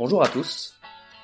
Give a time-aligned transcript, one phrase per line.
[0.00, 0.72] Bonjour à tous,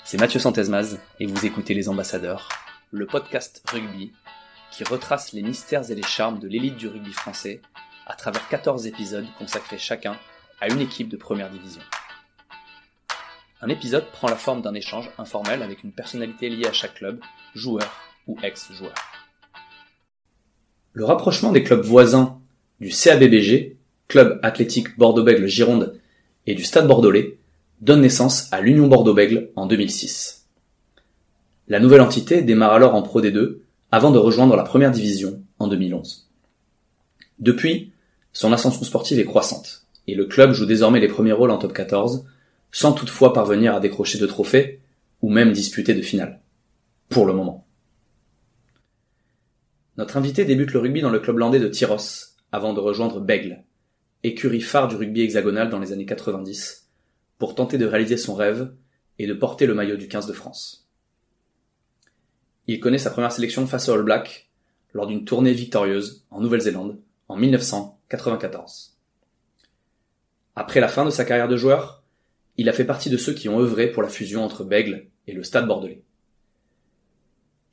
[0.04, 2.50] c'est Mathieu Santesmaz et vous écoutez Les Ambassadeurs,
[2.90, 4.12] le podcast rugby
[4.70, 7.62] qui retrace les mystères et les charmes de l'élite du rugby français
[8.06, 10.18] à travers 14 épisodes consacrés chacun
[10.60, 11.80] à une équipe de première division.
[13.62, 17.20] Un épisode prend la forme d'un échange informel avec une personnalité liée à chaque club,
[17.54, 17.90] joueur
[18.26, 18.92] ou ex-joueur.
[20.92, 22.42] Le rapprochement des clubs voisins
[22.80, 25.98] du CABBG, Club Athlétique Bordeaux-Bègles Gironde,
[26.46, 27.38] et du Stade Bordelais,
[27.80, 30.46] donne naissance à l'Union Bordeaux-Bègles en 2006.
[31.68, 33.58] La nouvelle entité démarre alors en Pro D2
[33.90, 36.28] avant de rejoindre la première division en 2011.
[37.38, 37.92] Depuis,
[38.32, 41.72] son ascension sportive est croissante et le club joue désormais les premiers rôles en top
[41.72, 42.24] 14
[42.72, 44.80] sans toutefois parvenir à décrocher de trophées
[45.22, 46.40] ou même disputer de finale.
[47.08, 47.66] Pour le moment.
[49.96, 53.64] Notre invité débute le rugby dans le club landais de Tyros avant de rejoindre Bègle,
[54.22, 56.85] écurie phare du rugby hexagonal dans les années 90,
[57.38, 58.72] pour tenter de réaliser son rêve
[59.18, 60.88] et de porter le maillot du 15 de France.
[62.66, 64.50] Il connaît sa première sélection face aux All Blacks
[64.92, 68.96] lors d'une tournée victorieuse en Nouvelle-Zélande en 1994.
[70.56, 72.02] Après la fin de sa carrière de joueur,
[72.56, 75.32] il a fait partie de ceux qui ont œuvré pour la fusion entre Bègle et
[75.32, 76.02] le Stade Bordelais.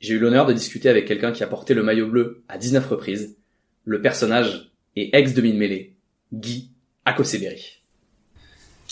[0.00, 2.86] J'ai eu l'honneur de discuter avec quelqu'un qui a porté le maillot bleu à 19
[2.86, 3.38] reprises,
[3.84, 5.96] le personnage et ex-demi-mêlée,
[6.32, 6.70] Guy
[7.06, 7.73] Akoseberi.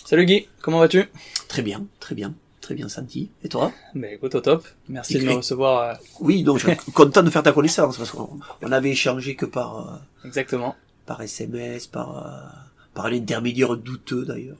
[0.04, 1.04] Salut Guy, comment vas-tu?
[1.48, 3.30] Très bien, très bien, très bien senti.
[3.44, 3.72] Et toi?
[3.94, 5.82] Bah écoute au top, merci de me recevoir.
[5.82, 9.36] Euh, oui, donc je suis content de faire ta connaissance parce qu'on on avait échangé
[9.36, 10.74] que par euh, exactement
[11.06, 12.58] par SMS, par euh,
[12.94, 14.56] par l'intermédiaire douteux d'ailleurs.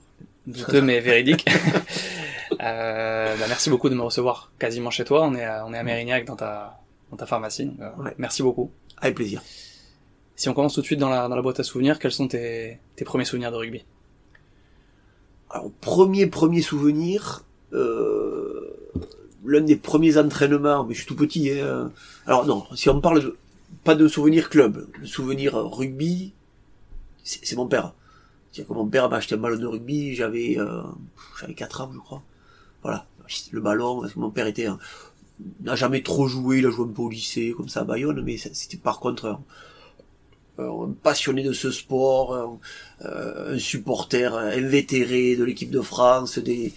[0.47, 1.45] Douteux mais véridique.
[2.61, 5.23] euh, bah, merci beaucoup de me recevoir quasiment chez toi.
[5.23, 6.79] On est à, on est à Mérignac dans ta
[7.11, 7.65] dans ta pharmacie.
[7.65, 8.13] Donc, Ouais.
[8.17, 8.71] Merci beaucoup.
[9.01, 9.41] Avec plaisir.
[10.35, 12.27] Si on commence tout de suite dans la dans la boîte à souvenirs, quels sont
[12.27, 13.83] tes tes premiers souvenirs de rugby?
[15.53, 18.75] Alors premier premier souvenir, euh,
[19.45, 21.51] l'un des premiers entraînements, mais je suis tout petit.
[21.51, 21.91] Hein,
[22.25, 23.37] alors non, si on parle de,
[23.83, 26.33] pas de souvenir club, le souvenir rugby,
[27.23, 27.93] c'est c'est mon père.
[28.51, 30.81] C'est-à-dire que mon père m'a acheté un ballon de rugby, j'avais euh,
[31.39, 32.23] j'avais 4 ans je crois.
[32.81, 33.05] Voilà,
[33.51, 34.67] le ballon, parce que mon père était
[35.61, 38.21] n'a jamais trop joué, il a joué un peu au lycée, comme ça à Bayonne,
[38.23, 39.39] mais c'était par contre un
[41.01, 42.59] passionné de ce sport, un,
[43.05, 46.73] euh, supporter invétéré de l'équipe de France, des,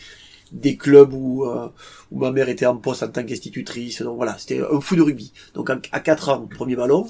[0.52, 1.68] des clubs où, euh,
[2.10, 4.02] où ma mère était en poste en tant qu'institutrice.
[4.02, 5.32] Donc voilà, c'était un fou de rugby.
[5.54, 7.06] Donc à 4 ans, premier ballon.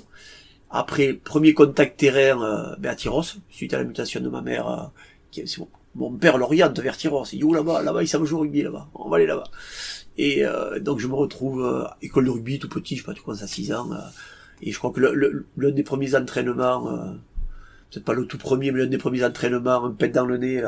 [0.70, 4.68] Après, premier contact terrain euh, ben, à Tyros, suite à la mutation de ma mère.
[4.68, 4.82] euh,
[5.30, 7.24] qui, c'est mon, mon père l'oriente vers Tyros.
[7.32, 8.88] Il dit, oh là-bas, là-bas, ils savent jouer au rugby, là-bas.
[8.94, 9.44] On va aller là-bas.
[10.18, 13.14] Et euh, donc je me retrouve euh, école de rugby tout petit, je sais pas,
[13.14, 13.90] tu commences à 6 ans.
[14.62, 17.12] Et je crois que l'un des premiers entraînements, euh,
[17.90, 20.62] peut-être pas le tout premier, mais l'un des premiers entraînements, un pet dans le nez.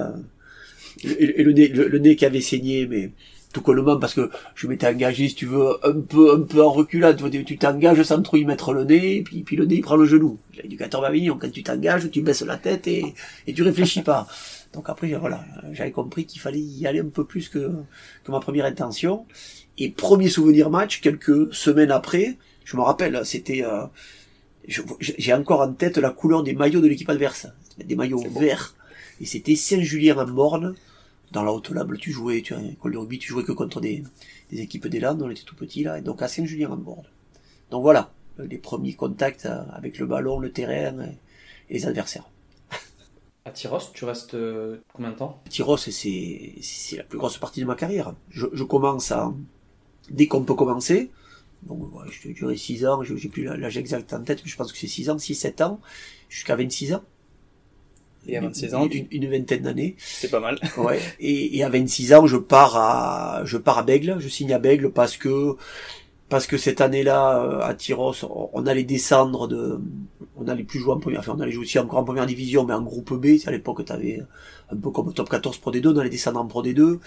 [1.05, 3.13] Et, le, nez, le, le nez qui avait saigné, mais
[3.53, 6.71] tout collement parce que je m'étais engagé, si tu veux, un peu, un peu en
[6.71, 7.23] reculade.
[7.45, 10.05] Tu t'engages sans trop y mettre le nez, puis, puis le nez il prend le
[10.05, 10.39] genou.
[10.63, 13.15] L'éducateur m'a dit, quand tu t'engages, tu baisses la tête et,
[13.47, 14.27] et tu réfléchis pas.
[14.73, 17.71] Donc après, voilà, j'avais compris qu'il fallait y aller un peu plus que,
[18.25, 19.25] que ma première intention.
[19.79, 22.37] Et premier souvenir match, quelques semaines après,
[22.69, 23.87] je me rappelle, c'était, euh,
[25.01, 27.47] j'ai encore en tête la couleur des maillots de l'équipe adverse.
[27.83, 28.77] Des maillots verts.
[29.23, 30.75] Et c'était Saint-Julien en Morne.
[31.33, 33.81] Dans la Haute-Lable, tu jouais, tu as une école de rugby, tu jouais que contre
[33.81, 34.05] des,
[34.51, 37.05] des équipes des Landes, on était tout petits là, et donc à Saint-Julien en Morne.
[37.71, 41.19] Donc voilà, les premiers contacts euh, avec le ballon, le terrain et,
[41.71, 42.29] et les adversaires.
[43.45, 45.43] À Tyros, tu restes euh, combien de temps?
[45.49, 45.91] Tyros, c'est,
[46.63, 48.15] c'est la plus grosse partie de ma carrière.
[48.31, 49.33] Je, je commence à,
[50.11, 51.11] dès qu'on peut commencer,
[51.63, 54.57] donc ouais, je dirais 6 ans, je- j'ai plus l'âge exact en tête, mais je
[54.57, 55.81] pense que c'est 6 ans, 6-7 ans,
[56.29, 57.03] jusqu'à 26 ans.
[58.27, 59.97] Et à Une- 26 ans, une, une vingtaine d'années.
[59.99, 60.59] C'est pas mal.
[60.77, 61.01] Ouais.
[61.21, 64.59] Et, et à 26 ans, je pars à, je pars à Bègle, je signe à
[64.59, 65.57] Bègle parce que,
[66.29, 69.81] parce que cette année-là, euh, à Tyros, on, on allait descendre de,
[70.37, 72.65] on allait plus jouer en première, enfin, on allait jouer aussi encore en première division,
[72.65, 74.21] mais en groupe B, c'est à l'époque, t'avais
[74.71, 76.99] un peu comme top 14 Pro D2, on allait descendre en Pro D2.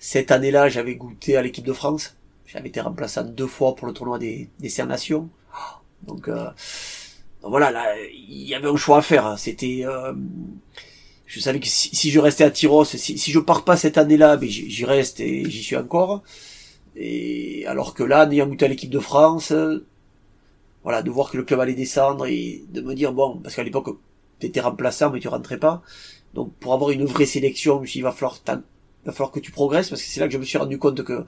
[0.00, 2.16] Cette année-là, j'avais goûté à l'équipe de France.
[2.54, 5.28] J'avais été remplaçant deux fois pour le tournoi des, des Serres Nations.
[6.06, 6.44] Donc, euh,
[7.42, 9.36] donc voilà, là, il y avait un choix à faire.
[9.40, 10.12] C'était, euh,
[11.26, 13.98] je savais que si, si je restais à Tyros, si, si je pars pas cette
[13.98, 16.22] année-là, ben j'y reste et j'y suis encore.
[16.94, 19.52] Et alors que là, n'ayant goûté à l'équipe de France,
[20.84, 23.64] voilà, de voir que le club allait descendre et de me dire bon, parce qu'à
[23.64, 23.98] l'époque
[24.38, 25.82] t'étais remplaçant mais tu rentrais pas.
[26.34, 29.88] Donc pour avoir une vraie sélection, il va falloir, il va falloir que tu progresses
[29.88, 31.24] parce que c'est là que je me suis rendu compte que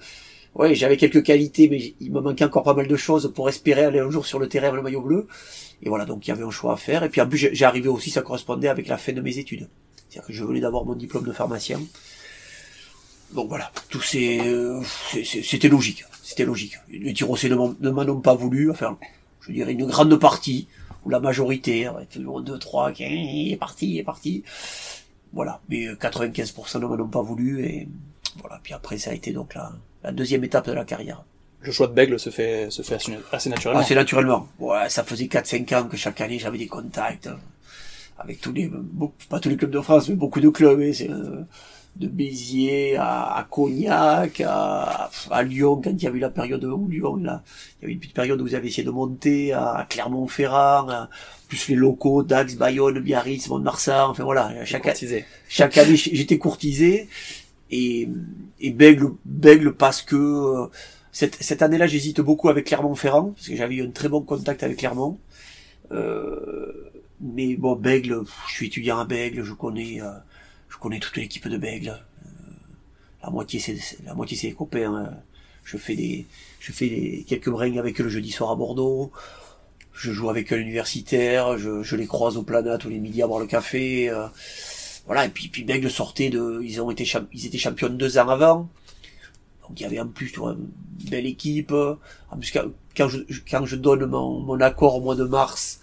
[0.59, 3.85] ouais, j'avais quelques qualités, mais il me manquait encore pas mal de choses pour espérer
[3.85, 5.27] aller un jour sur le terrain avec le maillot bleu.
[5.83, 7.03] Et voilà, donc il y avait un choix à faire.
[7.03, 9.69] Et puis en plus, j'ai arrivé aussi, ça correspondait avec la fin de mes études.
[10.09, 11.81] C'est-à-dire que je venais d'avoir mon diplôme de pharmacien.
[13.33, 14.81] donc voilà, tout c'est, euh,
[15.25, 16.79] c'était logique, c'était logique.
[16.89, 18.99] Les Tyrossais ne m'en ont pas voulu, enfin,
[19.41, 20.69] je dirais une grande partie,
[21.05, 24.43] ou la majorité, toujours deux, trois, qui est parti, est parti.
[25.33, 27.89] Voilà, mais euh, 95% ne m'en ont pas voulu, et
[28.41, 29.73] voilà, puis après ça a été donc la,
[30.03, 31.25] la deuxième étape de la carrière.
[31.61, 33.83] Le choix de Bègle se fait, se fait assez, assez naturellement.
[33.83, 34.49] C'est naturellement.
[34.59, 37.35] Ouais, ça faisait 4-5 ans que chaque année j'avais des contacts euh,
[38.19, 38.71] avec tous les,
[39.29, 40.81] pas tous les clubs de France, mais beaucoup de clubs.
[40.81, 41.43] hein, euh,
[41.97, 46.63] de Béziers à, à Cognac, à, à Lyon, quand il y avait eu la période
[46.65, 47.43] où Lyon, là,
[47.79, 51.09] il y avait une petite période où vous avez essayé de monter, à, Clermont-Ferrand,
[51.49, 55.25] plus les locaux, Dax, Bayonne, Biarritz, Mont-de-Marsan, enfin voilà, chaque, Courtisé.
[55.49, 57.09] chaque année j'étais courtisé
[57.71, 58.09] et,
[58.61, 60.67] et Bègle, Bègle parce que euh,
[61.13, 64.63] cette, cette année-là j'hésite beaucoup avec Clermont-Ferrand parce que j'avais eu un très bon contact
[64.63, 65.19] avec Clermont.
[65.93, 66.91] Euh,
[67.21, 70.11] mais bon Bègle, je suis étudiant à Bègle, je connais euh,
[70.69, 71.91] je connais toute l'équipe de Bègle.
[72.25, 72.29] Euh,
[73.23, 74.95] la moitié c'est la moitié c'est les copains.
[75.07, 75.11] euh.
[75.65, 76.27] Je fais des
[76.61, 79.11] je fais des, quelques brings avec eux le jeudi soir à Bordeaux.
[79.93, 83.23] Je joue avec eux à l'universitaire, je, je les croise au Plana tous les midis
[83.23, 84.13] à boire le café.
[85.07, 88.29] Voilà, et puis, puis Bègle sortait de, ils ont été, ils étaient champions deux ans
[88.29, 88.69] avant.
[89.63, 91.73] Donc il y avait en plus tu vois, une belle équipe.
[91.73, 92.65] En plus, quand,
[92.97, 93.19] quand je,
[93.51, 95.81] quand je donne mon, mon accord au mois de mars,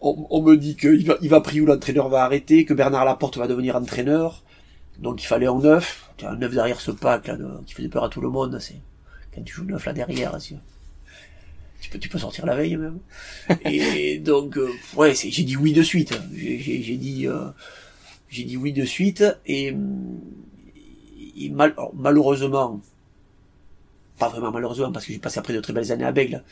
[0.00, 3.04] on, on me dit que va, il va prier où l'entraîneur va arrêter, que Bernard
[3.04, 4.42] Laporte va devenir entraîneur.
[4.98, 6.10] Donc il fallait un neuf.
[6.22, 8.58] Un neuf derrière ce pack là, de- qui faisait peur à tout le monde.
[8.60, 8.76] C'est
[9.34, 10.40] quand tu joues neuf là derrière.
[10.40, 10.54] c'est-
[11.80, 12.98] Tu peux, tu peux sortir la veille même.
[13.64, 16.12] Et donc, euh, ouais, c'est- j'ai dit oui de suite.
[16.34, 17.46] J'ai j'ai- j'ai dit, euh,
[18.32, 19.24] j'ai dit oui de suite.
[19.46, 19.74] Et,
[21.38, 22.80] et mal- malheureusement,
[24.18, 26.44] pas vraiment malheureusement parce que j'ai passé après de très belles années à Bègle,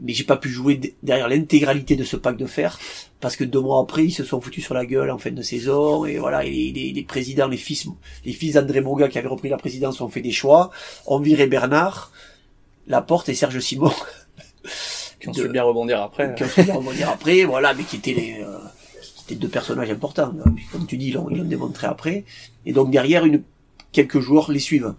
[0.00, 2.78] mais j'ai pas pu jouer derrière l'intégralité de ce pack de fer
[3.20, 5.42] parce que deux mois après ils se sont foutus sur la gueule en fin de
[5.42, 7.88] saison et voilà et les, les- les présidents, les fils,
[8.24, 10.70] les fils d'André Moga qui avaient repris la présidence ont fait des choix,
[11.06, 12.12] ont viré Bernard,
[12.86, 13.90] Laporte et Serge Simon
[15.20, 16.34] Qui ont su bien rebondir après.
[16.36, 18.58] qui ont su rebondir après, voilà, mais qui étaient les, euh,
[19.26, 20.32] qui étaient deux personnages importants.
[20.44, 20.54] hein.
[20.72, 22.24] Comme tu dis, ils l'ont, démontré après.
[22.64, 23.42] Et donc derrière, une,
[23.92, 24.94] quelques joueurs les suivent.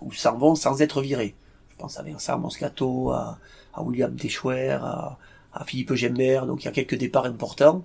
[0.00, 1.34] Ou s'en vont sans être virés.
[1.70, 3.38] Je pense à Vincent Moscato, à,
[3.72, 5.18] à William Teschwer, à,
[5.52, 6.46] à Philippe Gembert.
[6.46, 7.84] Donc il y a quelques départs importants.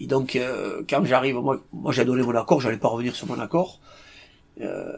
[0.00, 3.28] Et donc, euh, quand j'arrive, moi, moi j'ai donné mon accord, j'allais pas revenir sur
[3.28, 3.80] mon accord.
[4.60, 4.96] Euh,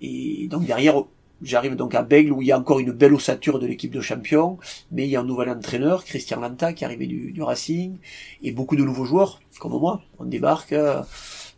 [0.00, 1.04] et donc derrière,
[1.42, 4.00] j'arrive donc à Bègle où il y a encore une belle ossature de l'équipe de
[4.00, 4.58] champions,
[4.90, 7.96] mais il y a un nouvel entraîneur, Christian Lanta, qui est arrivé du, du Racing,
[8.42, 10.02] et beaucoup de nouveaux joueurs, comme moi.
[10.18, 11.02] On débarque, euh,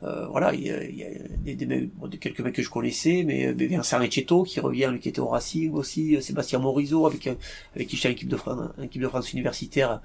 [0.03, 1.09] euh, voilà, il y a, il y a
[1.55, 5.01] des, des bon, quelques mecs que je connaissais, mais, mais Vincent Recetto, qui revient, lui
[5.01, 7.35] qui était au Racing aussi, euh, Sébastien Morizot, avec, euh,
[7.75, 10.01] avec qui j'étais l'équipe de France, l'équipe de France universitaire,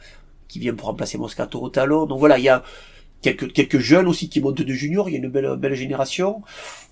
[0.48, 2.06] qui vient pour remplacer Moscato au talon.
[2.06, 2.64] Donc voilà, il y a
[3.22, 6.42] quelques, quelques jeunes aussi qui montent de juniors, il y a une belle, belle génération.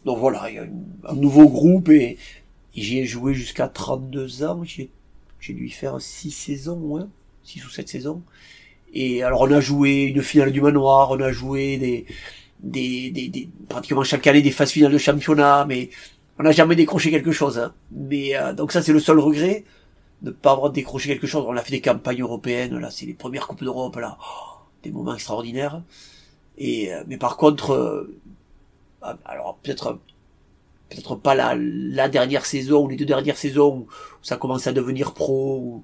[0.06, 0.68] Donc voilà, il y a
[1.10, 2.18] un nouveau groupe et
[2.82, 4.90] j'y ai joué jusqu'à 32 ans, j'ai,
[5.42, 7.04] dû y faire 6 saisons, ouais,
[7.44, 8.22] 6 ou 7 saisons.
[8.94, 12.06] Et alors on a joué une finale du manoir, on a joué des,
[12.62, 15.90] des, des, des- pratiquement chaque année des phases finales de championnat, mais
[16.40, 17.60] on n'a jamais décroché quelque chose.
[17.60, 17.74] Hein.
[17.92, 19.64] Mais euh, donc ça c'est le seul regret
[20.22, 21.46] de pas avoir décroché quelque chose.
[21.48, 24.92] On a fait des campagnes européennes, là c'est les premières coupes d'Europe là, Oh, des
[24.92, 25.82] moments extraordinaires.
[26.58, 28.20] Et euh, mais par contre, euh,
[29.02, 30.00] ah, alors peut-être
[30.90, 33.88] peut-être pas la, la dernière saison ou les deux dernières saisons où
[34.22, 35.60] ça commence à devenir pro.
[35.60, 35.84] Où,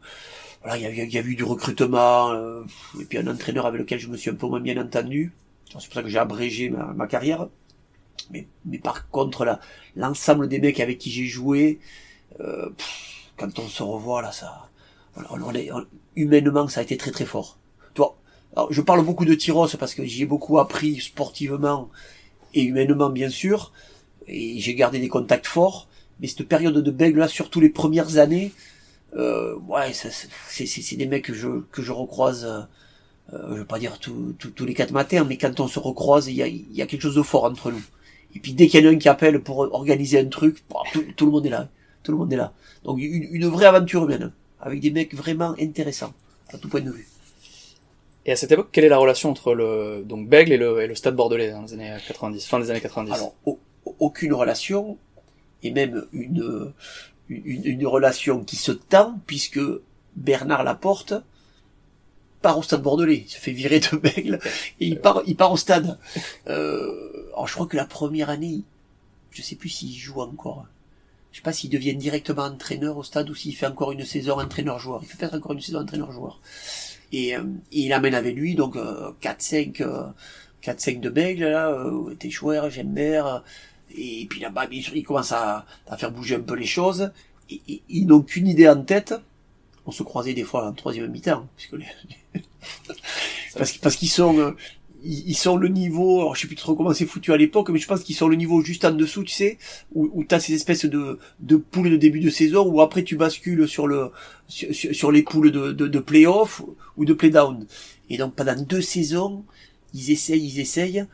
[0.63, 2.63] voilà, il y a, y a eu du recrutement euh,
[3.00, 5.34] et puis un entraîneur avec lequel je me suis un peu moins bien entendu.
[5.70, 7.48] C'est pour ça que j'ai abrégé ma, ma carrière.
[8.32, 9.60] Mais, mais par contre,
[9.96, 11.79] l'ensemble des mecs avec qui j'ai joué,
[12.41, 12.70] euh,
[13.38, 14.70] quand on se revoit là, ça,
[15.32, 15.70] on, on est-
[16.15, 17.60] humainement, ça a été très très fort.
[17.94, 18.18] Tu vois,
[18.56, 21.89] alors, je parle beaucoup de Tyros parce que j'y ai beaucoup appris sportivement
[22.53, 23.74] et humainement bien sûr,
[24.27, 25.88] et j'ai gardé des contacts forts.
[26.20, 28.51] Mais cette période de bègle là, surtout les premières années,
[29.17, 30.12] euh, ouais, c'est,
[30.50, 32.46] c'est, des mecs que je que je recroise.
[32.46, 32.62] euh,
[33.53, 36.27] je veux pas dire tous tous- tous les quatre matins, mais quand on se recroise,
[36.27, 37.82] il y a, il y a quelque chose de fort entre nous.
[38.36, 40.82] Et puis dès qu'il y en a un qui appelle pour organiser un truc, bah,
[40.94, 41.70] tout, tout le monde est là.
[42.03, 42.53] Tout le monde est là.
[42.84, 46.13] Donc une, une vraie aventure humaine, avec des mecs vraiment intéressants,
[46.53, 47.08] à tout point de vue.
[48.27, 50.88] Et à cette époque, quelle est la relation entre le donc Bègle et le, et
[50.88, 53.60] le Stade Bordelais dans les années 90, fin des années 90 Alors, au-
[54.00, 54.98] aucune relation,
[55.63, 56.74] et même une,
[57.30, 59.60] une, une relation qui se tend, puisque
[60.15, 61.13] Bernard Laporte
[62.42, 64.39] part au stade bordelais, il se fait virer de Bègle,
[64.80, 65.98] et il part, il part au stade.
[66.48, 68.62] Euh, alors je crois que la première année,
[69.32, 70.65] je sais plus s'il joue encore.
[71.32, 74.39] Je sais pas s'il devient directement entraîneur au stade ou s'il fait encore une saison
[74.39, 75.01] entraîneur-joueur.
[75.04, 76.39] Il fait peut-être encore une saison entraîneur-joueur.
[77.12, 80.04] Et, euh, il amène avec lui donc euh, 4-5 euh,
[80.65, 83.44] 4-5 de Bègle, là, euh, Téchouer, Gembert,
[83.98, 85.65] Et puis là-bas, ils commencent à,
[85.98, 87.12] faire bouger un peu les choses.
[87.50, 89.13] Ils n'ont qu'une idée en tête.
[89.86, 91.86] On se croisait des fois en troisième mi-temps, puisque les-
[93.82, 94.51] parce, qu'ils sont, euh,
[95.04, 97.77] ils, sont le niveau, alors je sais plus trop comment c'est foutu à l'époque, mais
[97.77, 99.58] je pense qu'ils sont le niveau juste en dessous, tu sais,
[99.94, 101.20] où, t'as ces espèces de,
[101.72, 104.12] poules de début de saison, où après tu bascules sur le,
[104.48, 106.63] sur, les poules de, de, de play-off
[106.98, 107.65] ou de play-down.
[108.10, 109.44] Et donc pendant deux saisons,
[109.94, 111.06] ils essayent, ils essayent,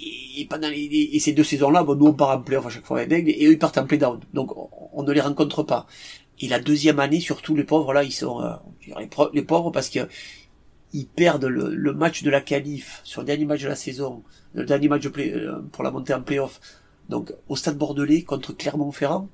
[0.00, 3.00] et pendant et ces deux saisons-là, bon, nous on part en play-off à chaque fois
[3.00, 4.20] avec et eux ils partent en play-down.
[4.32, 4.52] Donc
[4.92, 5.86] on, ne les rencontre pas.
[6.40, 8.54] Et la deuxième année, surtout les pauvres, là, ils sont, euh,
[9.32, 10.08] les pauvres parce que
[10.92, 14.22] ils perdent le, le match de la qualif sur le dernier match de la saison,
[14.54, 16.60] le dernier match de play, euh, pour la montée en play-off.
[17.08, 19.28] Donc au Stade Bordelais contre Clermont-Ferrand,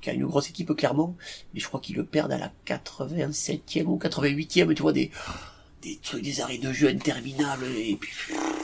[0.00, 1.16] qui a une grosse équipe Clermont,
[1.54, 5.10] mais je crois qu'ils le perdent à la 87e ou 88e, tu vois, des,
[5.82, 8.10] des trucs, des arrêts de jeu interminables, et puis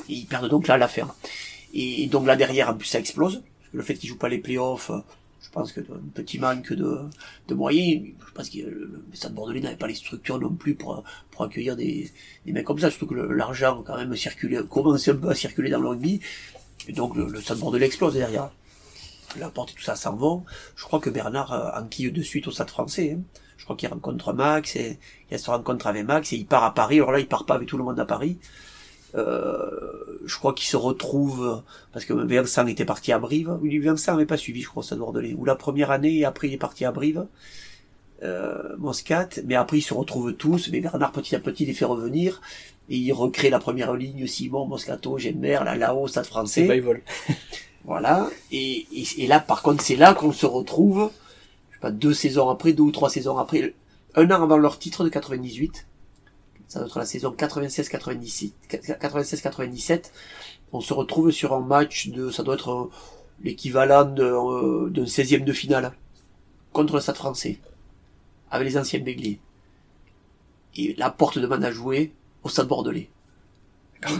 [0.09, 1.15] et ils perdent donc là à la fin.
[1.73, 3.43] Et, donc là derrière, ça explose,
[3.73, 4.91] le fait qu'ils jouent pas les playoffs,
[5.41, 7.01] je pense que un petit manque de,
[7.49, 10.75] de moyens, je pense que le, le Stade Bordelais n'avait pas les structures non plus
[10.75, 12.11] pour, pour accueillir des,
[12.45, 15.71] des mecs comme ça, surtout que l'argent quand même circulait, commençait un peu à circuler
[15.71, 16.21] dans le rugby,
[16.89, 18.51] et donc le, le Stade Bordelais explose derrière.
[19.39, 20.45] La porte et tout ça s'en vont.
[20.77, 23.17] Je crois que Bernard euh, enquille de suite au Stade français.
[23.19, 23.23] hein.
[23.65, 24.99] Je crois qu'il rencontre Max et
[25.31, 26.97] il y a cette rencontre avec Max et il part à Paris.
[26.97, 28.37] Alors là, il part pas avec tout le monde à Paris.
[29.15, 29.71] Euh,
[30.27, 31.63] je crois qu'il se retrouve
[31.95, 33.57] parce que Vincent était parti à Brive.
[33.63, 35.33] Oui, Vincent n'avait pas suivi, je crois, Stade Bordelais.
[35.33, 37.25] Ou la première année et après il est parti à Brive.
[38.23, 41.87] Euh, Moscat, mais après ils se retrouvent tous, mais Bernard petit à petit les fait
[41.87, 42.43] revenir,
[42.91, 46.67] et il recrée la première ligne, Simon, Moscato, Gemmer, là, là-haut, Stade français.
[46.67, 47.01] C'est Bible.
[47.87, 48.29] Voilà.
[48.53, 51.11] Et, et, et là, par contre, c'est là qu'on se retrouve,
[51.91, 53.75] deux saisons après, deux ou trois saisons après,
[54.15, 55.87] un an avant leur titre de 98.
[56.69, 58.53] Ça doit être la saison 96-97,
[59.01, 60.11] 96-97.
[60.73, 62.91] On se retrouve sur un match de, ça doit être euh,
[63.43, 65.93] l'équivalent de, euh, d'un 16e de finale.
[66.73, 67.59] Contre le Stade français.
[68.51, 69.39] Avec les anciens Bégliers.
[70.77, 72.13] Et la porte demande à jouer
[72.43, 73.11] au Stade Bordelais.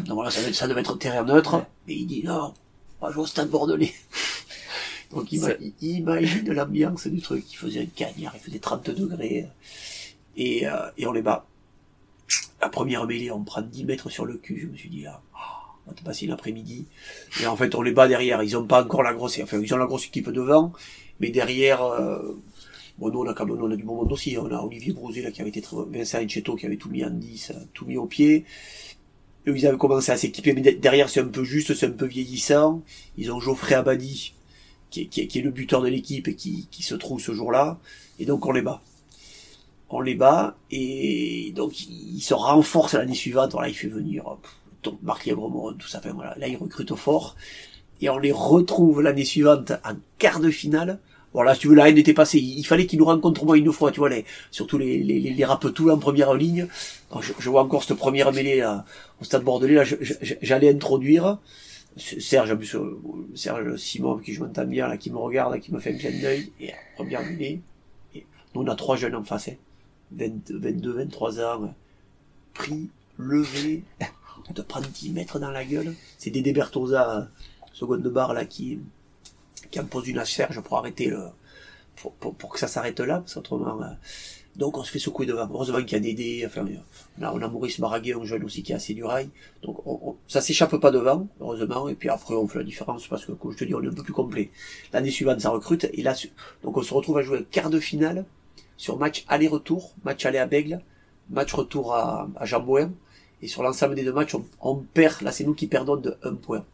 [0.07, 1.65] Donc voilà, ça, devait- ça devait être terrain neutre.
[1.89, 2.55] Et il dit non,
[3.01, 3.93] on va jouer au Stade Bordelais.
[5.15, 5.49] Donc ima-
[5.81, 7.45] imagine l'ambiance du truc.
[7.53, 9.47] Il faisait un cagnard, il faisait 30 degrés.
[10.37, 11.47] Et, euh, et on les bat.
[12.61, 14.61] La première mêlée, on prend 10 mètres sur le cul.
[14.63, 15.21] Je me suis dit, ah,
[15.87, 16.87] on va te passer l'après-midi.
[17.43, 18.43] Et en fait, on les bat derrière.
[18.43, 20.73] Ils ont pas encore la grosse, enfin, ils ont la grosse équipe devant.
[21.21, 22.41] Mais derrière, euh,
[22.99, 24.37] bon, nous, on a quand même, on a du bon monde aussi.
[24.39, 27.05] On a Olivier Brosé, là, qui avait été, très- Vincent Enchetto, qui avait tout mis
[27.05, 28.45] en 10, euh, tout mis au pied.
[29.47, 31.91] Eux, ils avaient commencé à s'équiper, mais de- derrière, c'est un peu juste, c'est un
[31.91, 32.83] peu vieillissant.
[33.19, 34.33] Ils ont Geoffrey Abadi,
[34.95, 37.33] qui est, qui qui est le buteur de l'équipe et qui, qui se trouve ce
[37.33, 37.79] jour-là.
[38.19, 38.81] Et donc, on les bat.
[39.91, 43.53] On les bat, et donc, il se renforce l'année suivante.
[43.53, 44.47] Voilà, il fait venir, hop,
[44.83, 45.99] donc, Marc Lièvremont, tout ça.
[45.99, 46.35] Enfin, voilà.
[46.39, 47.37] Là, il recrute au fort.
[48.01, 50.99] Et on les retrouve l'année suivante en quart de finale.
[51.33, 52.39] Voilà, si tu veux, la haine était passée.
[52.39, 55.19] Il fallait qu'ils nous rencontrent au moins une fois, tu vois, les, surtout les, les,
[55.21, 56.67] les, les en première ligne.
[57.21, 58.85] Je, je vois encore cette première mêlée là,
[59.21, 59.75] au stade bordelais.
[59.75, 59.85] Là,
[60.43, 61.39] j'allais introduire
[61.97, 65.73] Serge, en euh, Serge Simon, qui je m'entends bien, là, qui me regarde, là, qui
[65.73, 66.53] me fait un clin d'œil.
[66.61, 67.63] Et première mêlée.
[68.15, 69.55] Et nous, on a trois jeunes en face, hein.
[70.13, 71.75] 20 22, 23 ans,
[72.53, 73.83] pris, levé,
[74.55, 75.95] de prendre 10 mètres dans la gueule.
[76.19, 77.25] C'est Dédé Bertosa, euh,
[77.73, 78.81] seconde de barre, là, qui,
[79.71, 81.29] qui en pose une à Serge pour arrêter le,
[81.97, 83.87] pour, pour, pour que ça s'arrête là, parce qu'autrement, euh,
[84.57, 85.49] donc on se fait secouer devant.
[85.53, 86.65] Heureusement qu'il y a Dédé, enfin,
[87.19, 89.29] là, on a Maurice Maraguet, un jeune aussi qui est assez du rail.
[89.63, 93.07] Donc, on, on- ça s'échappe pas devant, heureusement, et puis après, on fait la différence
[93.09, 94.51] parce que, comme je te dis, on est un peu plus complet.
[94.93, 96.15] L'année suivante, ça recrute, et là,
[96.63, 98.25] donc on se retrouve à jouer un quart de finale
[98.77, 100.81] sur match aller-retour, match aller à Bègle,
[101.31, 102.93] match retour à, à Jambouin,
[103.43, 106.35] et sur l'ensemble des deux matchs, on, perd, là, c'est nous qui perdons de un
[106.35, 106.65] point.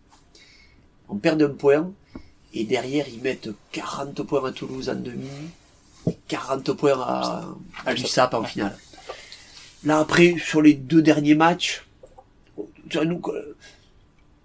[1.09, 1.91] On perd d'un point,
[2.55, 5.29] et derrière, ils mettent 40 points à Toulouse en demi,
[6.29, 7.45] 40 points à,
[7.87, 8.77] à l'USAP en finale.
[9.85, 11.87] Là, après, sur les deux derniers matchs,
[12.89, 13.57] tu vois, nous, euh,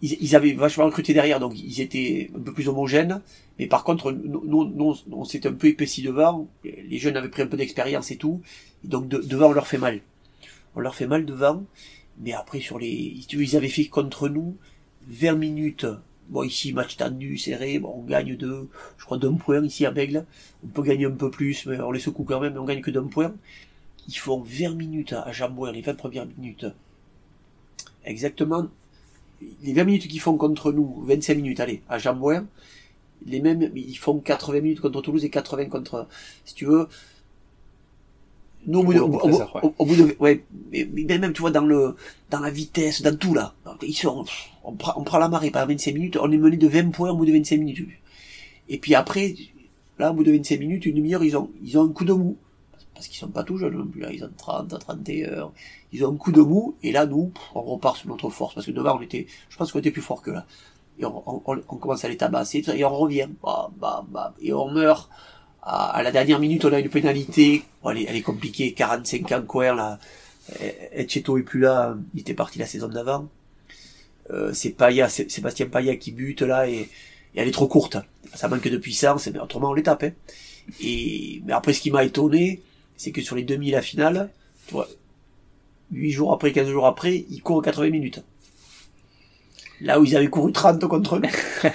[0.01, 3.21] ils, ils avaient vachement recruté derrière, donc ils étaient un peu plus homogènes.
[3.59, 6.47] Mais par contre, nous, nous, on s'était un peu épaissi devant.
[6.63, 8.41] Les jeunes avaient pris un peu d'expérience et tout.
[8.83, 10.01] Et donc, de- devant, on leur fait mal.
[10.75, 11.63] On leur fait mal devant.
[12.19, 12.87] Mais après, sur les,
[13.33, 14.55] ils avaient fait contre nous
[15.07, 15.85] 20 minutes.
[16.29, 17.79] Bon, ici, match tendu, serré.
[17.79, 18.67] Bon, on gagne de,
[18.97, 20.25] je crois, d'un point ici à Bègle.
[20.63, 22.81] On peut gagner un peu plus, mais on les secoue quand même, mais on gagne
[22.81, 23.33] que d'un point.
[24.07, 26.65] Ils font 20 minutes à Jambouin, les 20 premières minutes.
[28.05, 28.67] Exactement.
[29.63, 32.45] Les 20 minutes qu'ils font contre nous, 25 minutes, allez, à Jambouin.
[33.25, 36.07] Les mêmes, ils font 80 minutes contre Toulouse et 80 contre,
[36.45, 36.87] si tu veux,
[38.67, 39.61] Nous, au bout de, Au au, bout de au- 13 heures, ouais.
[39.63, 41.95] au- au bout de, ouais, mais, mais même, tu vois, dans le,
[42.31, 43.53] dans la vitesse, dans tout, là.
[43.83, 44.25] Ils sont,
[44.65, 47.11] on prend, on prend la marée par 25 minutes, on est mené de 20 points
[47.11, 47.87] au bout de 25 minutes.
[48.67, 49.35] Et puis après,
[49.99, 52.13] là, au bout de 25 minutes, une demi-heure, ils ont, ils ont un coup de
[52.13, 52.37] mou.
[52.93, 54.11] Parce qu'ils sont pas tout jeunes non plus, là.
[54.11, 55.51] Ils ont 30, 31.
[55.91, 58.55] Ils ont un coup de mou, et là, nous, on repart sur notre force.
[58.55, 60.45] Parce que devant, on était, je pense qu'on était plus fort que là.
[60.97, 63.27] Et on, commence à les tabasser, et on revient.
[63.43, 64.33] Bam, bam, bam.
[64.41, 65.09] Et on meurt.
[65.61, 67.63] À, à la dernière minute, on a une pénalité.
[67.83, 68.73] Bon, elle, est, compliquée.
[68.73, 69.99] 45 ans, Coer, là.
[70.93, 71.97] Etcheto est plus là.
[72.13, 73.27] Il était parti la saison d'avant.
[74.31, 76.89] Euh, c'est Paya, c'est Sébastien Paya qui bute, là, et, et
[77.35, 77.97] elle est trop courte.
[78.33, 80.11] Ça manque de puissance, mais autrement, on les tape, hein.
[80.81, 82.61] Et, mais après, ce qui m'a étonné,
[82.97, 84.31] c'est que sur les demi la finale,
[84.67, 84.87] tu vois,
[85.91, 88.23] 8 jours après, 15 jours après, ils courent 80 minutes.
[89.81, 91.29] Là où ils avaient couru 30 contre nous.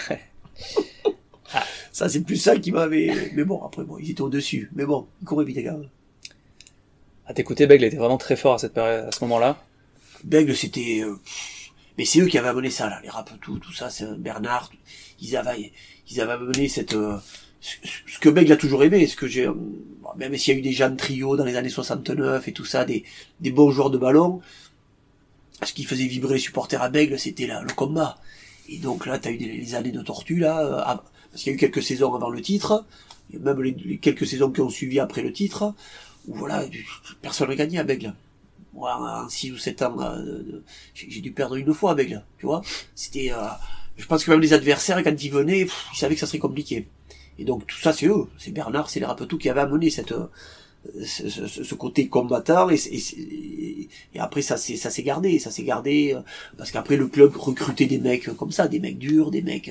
[1.93, 3.31] ça, c'est plus ça qui m'avait...
[3.35, 4.71] Mais bon, après, bon, ils étaient au-dessus.
[4.75, 5.79] Mais bon, ils couraient vite, les gars.
[7.27, 9.63] À t'écouter, Bègle était vraiment très fort à cette période, à ce moment-là.
[10.25, 11.05] Bègle, c'était...
[12.01, 13.01] euh, Mais c'est eux qui avaient amené ça, là.
[13.03, 14.71] Les rap, tout, ça, c'est Bernard.
[15.21, 15.73] Ils avaient,
[16.11, 16.95] ils avaient amené cette...
[16.95, 17.19] euh,
[17.61, 19.47] Ce que Bègle a toujours aimé, ce que j'ai...
[19.47, 19.55] euh,
[20.17, 22.85] Même s'il y a eu des de trio dans les années 69 et tout ça,
[22.85, 23.05] des,
[23.41, 24.41] des bons joueurs de ballon,
[25.63, 28.19] ce qui faisait vibrer les supporters à Bègle, c'était le combat.
[28.69, 30.97] Et donc là, t'as eu les années de tortue, là, euh,
[31.31, 32.87] parce qu'il y a eu quelques saisons avant le titre,
[33.33, 35.75] et même les, quelques saisons qui ont suivi après le titre,
[36.29, 36.65] où voilà,
[37.23, 38.15] personne n'a gagné à Bègle.
[38.75, 40.63] Moi, en 6 ou 7 ans, euh,
[40.95, 42.63] j'ai dû perdre une fois Bègle, tu vois.
[42.95, 43.37] C'était, euh,
[43.97, 46.89] je pense que même les adversaires, quand ils venaient, ils savaient que ça serait compliqué.
[47.39, 50.13] Et donc tout ça, c'est eux, c'est Bernard, c'est les Rapetou qui avaient amené cette,
[50.13, 50.27] euh,
[51.05, 52.69] ce, ce- ce côté combattant.
[52.71, 52.79] Et,
[54.19, 55.39] après ça s'est ça s'est gardé.
[55.39, 56.21] Ça s'est gardé euh,
[56.57, 58.69] parce qu'après le club recrutait des mecs comme ça.
[58.69, 59.71] Des mecs durs des mecs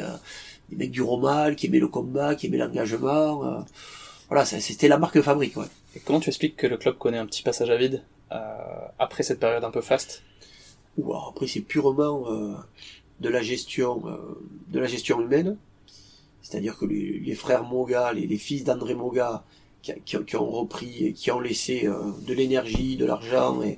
[0.69, 3.63] des mecs du romal qui aimaient le combat qui aimaient l'engagement
[4.27, 5.65] voilà c'était la marque fabrique ouais.
[5.95, 8.03] Et comment tu expliques que le club connaît un petit passage à vide?
[8.31, 10.23] Après cette période un peu faste.
[10.97, 12.55] Ou alors après c'est purement euh,
[13.19, 14.17] de la gestion euh,
[14.69, 15.57] de la gestion humaine.
[16.41, 19.43] C'est-à-dire que les, frères Moga les, les fils d'André Moga
[19.81, 23.77] qui, qui, ont repris et qui ont laissé euh, de l'énergie de l'argent et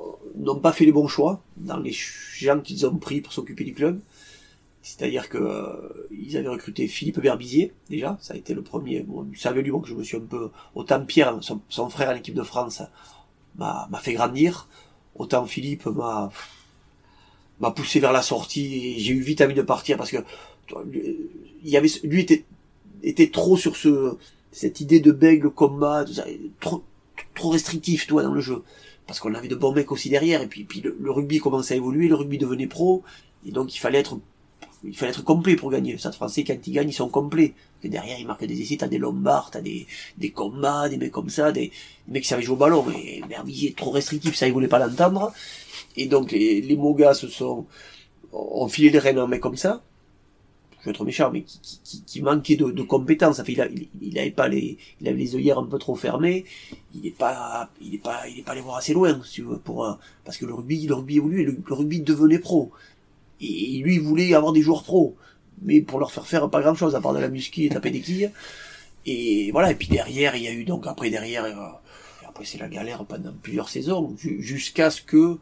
[0.00, 0.04] euh,
[0.36, 3.74] n'ont pas fait les bons choix dans les gens qu'ils ont pris pour s'occuper du
[3.74, 4.00] club
[4.86, 8.16] c'est-à-dire que euh, ils avaient recruté Philippe Berbizier déjà.
[8.20, 10.20] Ça a été le premier bon, vous savez lui bon, que je me suis un
[10.20, 12.82] peu autant Pierre son, frère à l'équipe de France
[13.58, 14.68] m'a fait grandir.
[15.16, 16.30] Autant Philippe m'a
[17.58, 18.94] m'a poussé vers la sortie.
[18.96, 20.18] Et j'ai eu vite envie de partir parce que
[20.84, 21.16] lui-
[21.64, 22.44] il y avait lui était
[23.02, 24.16] était trop sur ce
[24.52, 26.24] cette idée de bègle combat ça,
[26.60, 26.84] trop
[27.34, 28.62] trop restrictif toi dans le jeu.
[29.08, 30.42] Parce qu'on avait de bons mecs aussi derrière.
[30.42, 33.02] Et puis puis le rugby commençait à évoluer le rugby devenait pro.
[33.44, 34.20] Et donc il fallait être
[34.84, 35.92] il fallait être complet pour gagner.
[35.92, 37.54] Le Stade français, quand ils gagnent, ils sont complets.
[37.82, 39.86] Et derrière, ils marquent des essais, t'as des lombards, t'as des,
[40.18, 41.70] des combats, des mecs comme ça, des,
[42.06, 44.68] des mecs qui savaient jouer au ballon, mais Berbizier est trop restrictif, ça, ils voulaient
[44.68, 45.32] pas l'entendre.
[45.96, 47.66] Et donc, les, les Mogas se sont,
[48.32, 49.82] ont filé les rênes à un mec comme ça.
[50.80, 53.40] Je vais être méchant, mais qui, qui, qui, manquait de, de compétences.
[53.40, 55.96] Enfin, il, a, il, il avait pas les, il avait les œillères un peu trop
[55.96, 56.44] fermées.
[56.94, 59.42] Il est pas, il est pas, il est pas allé voir assez loin, si tu
[59.42, 62.72] veux, pour, euh, parce que le rugby, le rugby évoluait, le, le rugby devenait pro.
[63.40, 65.16] Et lui, il voulait avoir des joueurs pros,
[65.62, 67.90] mais pour leur faire faire pas grand chose, à part de la muscu et taper
[67.90, 68.30] des quilles.
[69.04, 71.50] Et voilà, et puis derrière, il y a eu donc après derrière, euh,
[72.22, 75.38] et après c'est la galère pendant plusieurs saisons, ju- jusqu'à ce que,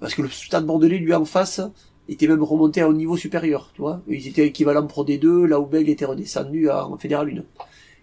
[0.00, 1.60] parce que le stade bordelais, lui en face,
[2.08, 4.02] était même remonté à un niveau supérieur, tu vois.
[4.08, 7.42] Ils étaient équivalents Pro D2, là où Bègle était redescendu à- en Fédéral 1.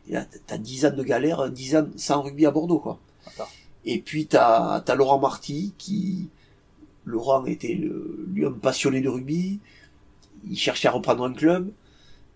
[0.10, 3.00] Et là, t'as 10 ans de galère, 10 ans sans rugby à Bordeaux, quoi.
[3.86, 6.30] Et puis t'as as Laurent Marty qui,
[7.06, 9.60] Laurent était le- lui un passionné de rugby,
[10.50, 11.72] il cherchait à reprendre un club,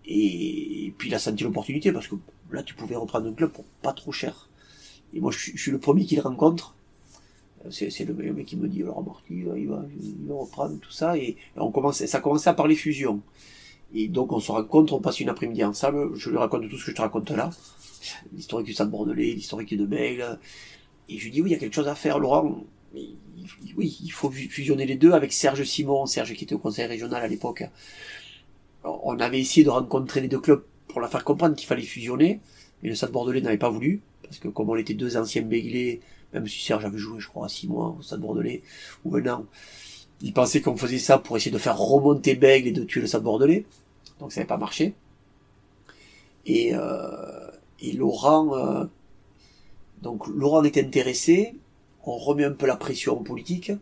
[0.06, 2.16] et, puis il a senti l'opportunité parce que
[2.52, 4.48] là tu pouvais reprendre un club pour pas trop cher.
[5.14, 6.74] Et moi je, suis- le premier qui le rencontre.
[7.66, 10.26] Euh, C'est le le mec qui me dit Laurent Marty, il va, il va, il
[10.28, 13.20] va reprendre tout ça, et, et on commence, ça commençait à parler fusion.
[13.94, 16.86] Et donc on se rencontre, on passe une après-midi ensemble, je lui raconte tout ce
[16.86, 17.50] que je te raconte là,
[18.34, 20.38] l'historique du Stade Bordelais, l'historique de Bègle,
[21.08, 22.64] et je lui dis oui, il y a quelque chose à faire, Laurent.
[22.94, 23.16] Oui,
[24.02, 27.22] il faut fu- fusionner les deux avec Serge Simon, Serge qui était au conseil régional
[27.22, 27.64] à l'époque.
[28.84, 32.40] On avait essayé de rencontrer les deux clubs pour leur faire comprendre qu'il fallait fusionner,
[32.82, 36.00] mais le Stade Bordelais n'avait pas voulu, parce que comme on était deux anciens béglés,
[36.32, 38.62] même si Serge avait joué, je crois, six mois au Stade Bordelais,
[39.04, 39.46] ou un an,
[40.22, 43.06] il pensait qu'on faisait ça pour essayer de faire remonter Bègle et de tuer le
[43.06, 43.64] Stade Bordelais.
[44.18, 44.94] Donc ça n'avait pas marché.
[46.46, 47.50] Et, euh,
[47.94, 48.84] Laurent, euh,
[50.02, 51.54] donc Laurent est intéressé,
[52.04, 53.72] on remet un peu la pression politique,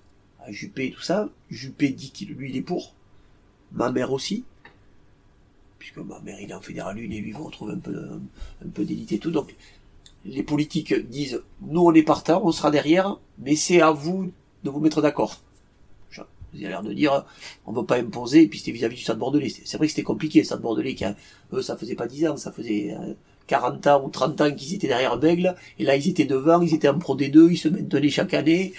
[0.44, 1.28] à Juppé et tout ça.
[1.50, 2.94] Juppé dit qu'il lui il est pour.
[3.72, 4.44] Ma mère aussi.
[5.78, 7.92] Puisque ma mère il est en fédéral une et lui il veut retrouver un peu,
[7.92, 8.20] de-
[8.64, 9.30] un peu d'élite et tout.
[9.30, 9.54] Donc
[10.24, 14.32] les politiques disent nous on est partant, on sera derrière, mais c'est à vous
[14.64, 15.40] de vous mettre d'accord.
[16.54, 17.26] Vous avez l'air de dire
[17.66, 19.50] on ne veut pas imposer, et puis c'était vis-à-vis du Stade Bordelais.
[19.50, 21.04] C'est vrai que c'était compliqué, le Stade Bordelais, qui
[21.52, 22.96] eux ça faisait pas 10 ans, ça faisait
[23.48, 26.74] 40 ans ou 30 ans qu'ils étaient derrière Bègle, et là ils étaient devant, ils
[26.74, 28.74] étaient en Pro D2, ils se maintenaient chaque année,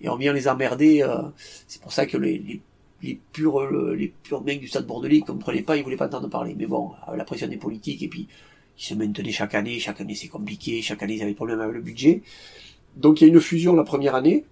[0.00, 1.02] et on vient les emmerder.
[1.02, 1.22] Euh,
[1.68, 2.60] c'est pour ça que les, les,
[3.02, 6.28] les purs les purs mecs du Stade Bordelais ils comprenaient pas, ils voulaient pas entendre
[6.28, 6.54] parler.
[6.58, 8.26] Mais bon, la pression des politiques, et puis
[8.78, 11.60] ils se maintenaient chaque année, chaque année c'est compliqué, chaque année ils avaient des problèmes
[11.60, 12.22] avec le budget.
[12.96, 14.44] Donc il y a une fusion la première année.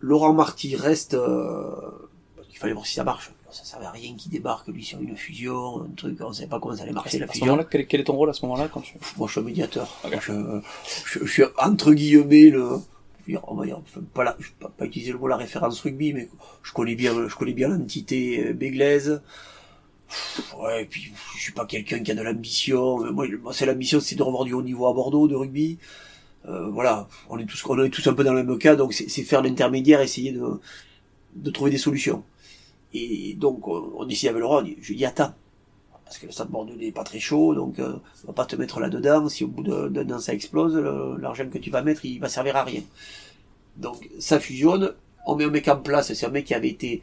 [0.00, 1.74] Laurent Marty reste, euh,
[2.50, 3.32] il fallait voir si ça marche.
[3.50, 6.58] Ça servait à rien qu'il débarque lui sur une fusion, un truc, on savait pas
[6.58, 7.64] comment ça allait marcher la fusion.
[7.70, 8.94] quel, quel, est ton rôle à ce moment-là quand tu...
[9.16, 9.88] Moi je suis un médiateur.
[10.20, 10.60] Je,
[11.04, 12.80] je, suis entre guillemets le,
[13.44, 13.80] on va dire,
[14.14, 16.28] pas, la, je pas, pas utiliser le mot la référence rugby, mais
[16.62, 19.22] je connais bien, je connais bien l'entité euh, béglaise.
[20.58, 23.12] Ouais, et puis je suis pas quelqu'un qui a de l'ambition.
[23.12, 25.78] Moi, c'est l'ambition, c'est de revoir du haut niveau à Bordeaux de rugby.
[26.46, 28.92] Euh, voilà, on est tous, on est tous un peu dans le même cas, donc
[28.92, 30.60] c'est faire l'intermédiaire, essayer de,
[31.34, 32.22] de trouver des solutions.
[32.94, 35.32] Et donc on, on décide avec Laurent, je dis attends,
[36.04, 37.94] parce que le stade bordelais n'est pas très chaud, donc euh,
[38.24, 39.28] on va pas te mettre là-dedans.
[39.28, 40.76] Si au bout d'un an ça explose,
[41.18, 42.82] l'argent que tu vas mettre, il va servir à rien.
[43.76, 44.94] Donc ça fusionne,
[45.26, 47.02] on met un mec en place, c'est un mec qui avait été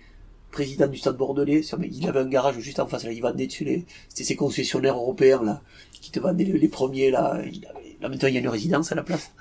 [0.52, 3.66] président du stade bordelais, il avait un garage juste en face, là, il vendait dessus
[3.66, 8.08] les, c'était ces concessionnaires européens, là, qui te vendaient les, premiers, là, il avait, là
[8.08, 9.32] maintenant il y a une résidence à la place.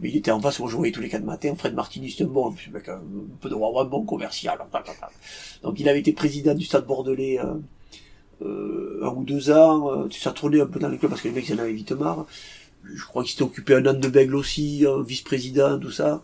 [0.00, 2.28] Mais il était en face, on jouait tous les quatre matins, Fred Martini, c'était un
[2.28, 3.00] bon, un
[3.40, 4.58] peu de un bon commercial.
[5.62, 7.54] Donc il avait été président du stade bordelais, euh,
[8.42, 11.28] euh, un ou deux ans, euh, ça tournait un peu dans les clubs parce que
[11.28, 12.26] les mecs ils en avaient vite marre.
[12.82, 16.22] Je crois qu'il s'était occupé un an de Bègle aussi, euh, vice-président, tout ça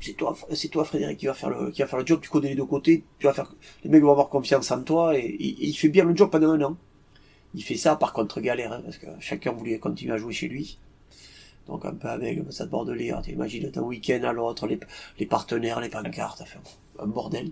[0.00, 2.20] c'est toi, c'est toi Frédéric qui va faire le, qui va faire le job.
[2.22, 3.04] Tu connais les deux côtés.
[3.18, 3.52] Tu vas faire,
[3.84, 6.62] les mecs vont avoir confiance en toi et, il fait bien le job pendant un
[6.62, 6.76] an.
[7.54, 10.48] Il fait ça par contre galère hein, parce que chacun voulait continuer à jouer chez
[10.48, 10.78] lui.
[11.66, 15.80] Donc un peu avec le Stade Bordelais, hein, t'imagines d'un week-end à l'autre, les, partenaires,
[15.80, 16.60] les pancartes, enfin,
[16.98, 17.50] un bordel.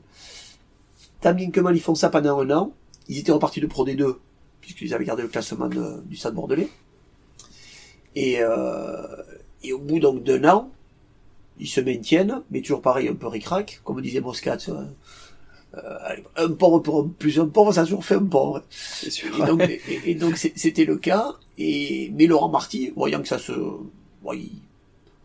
[1.21, 2.73] Tant bien que mal ils font ça pendant un an.
[3.09, 4.16] Ils étaient repartis de Pro D2
[4.61, 6.68] puisqu'ils avaient gardé le classement du Stade Bordelais.
[8.14, 9.23] Et, euh,
[9.62, 10.71] et au bout donc d'un an,
[11.59, 14.59] ils se maintiennent, mais toujours pareil, un peu ric comme disait Moscat.
[15.74, 18.62] Euh, un pauvre pour un plus un pauvre, ça a toujours fait un pauvre.
[20.07, 21.35] Et donc, c'était le cas.
[21.59, 23.52] Et mais Laurent Marty, voyant que ça se,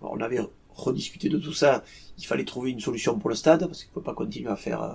[0.01, 0.39] on avait
[0.75, 1.83] rediscuté de tout ça,
[2.17, 4.55] il fallait trouver une solution pour le stade parce qu'il ne peut pas continuer à
[4.55, 4.93] faire euh,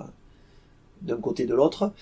[1.01, 1.93] d'un côté de l'autre.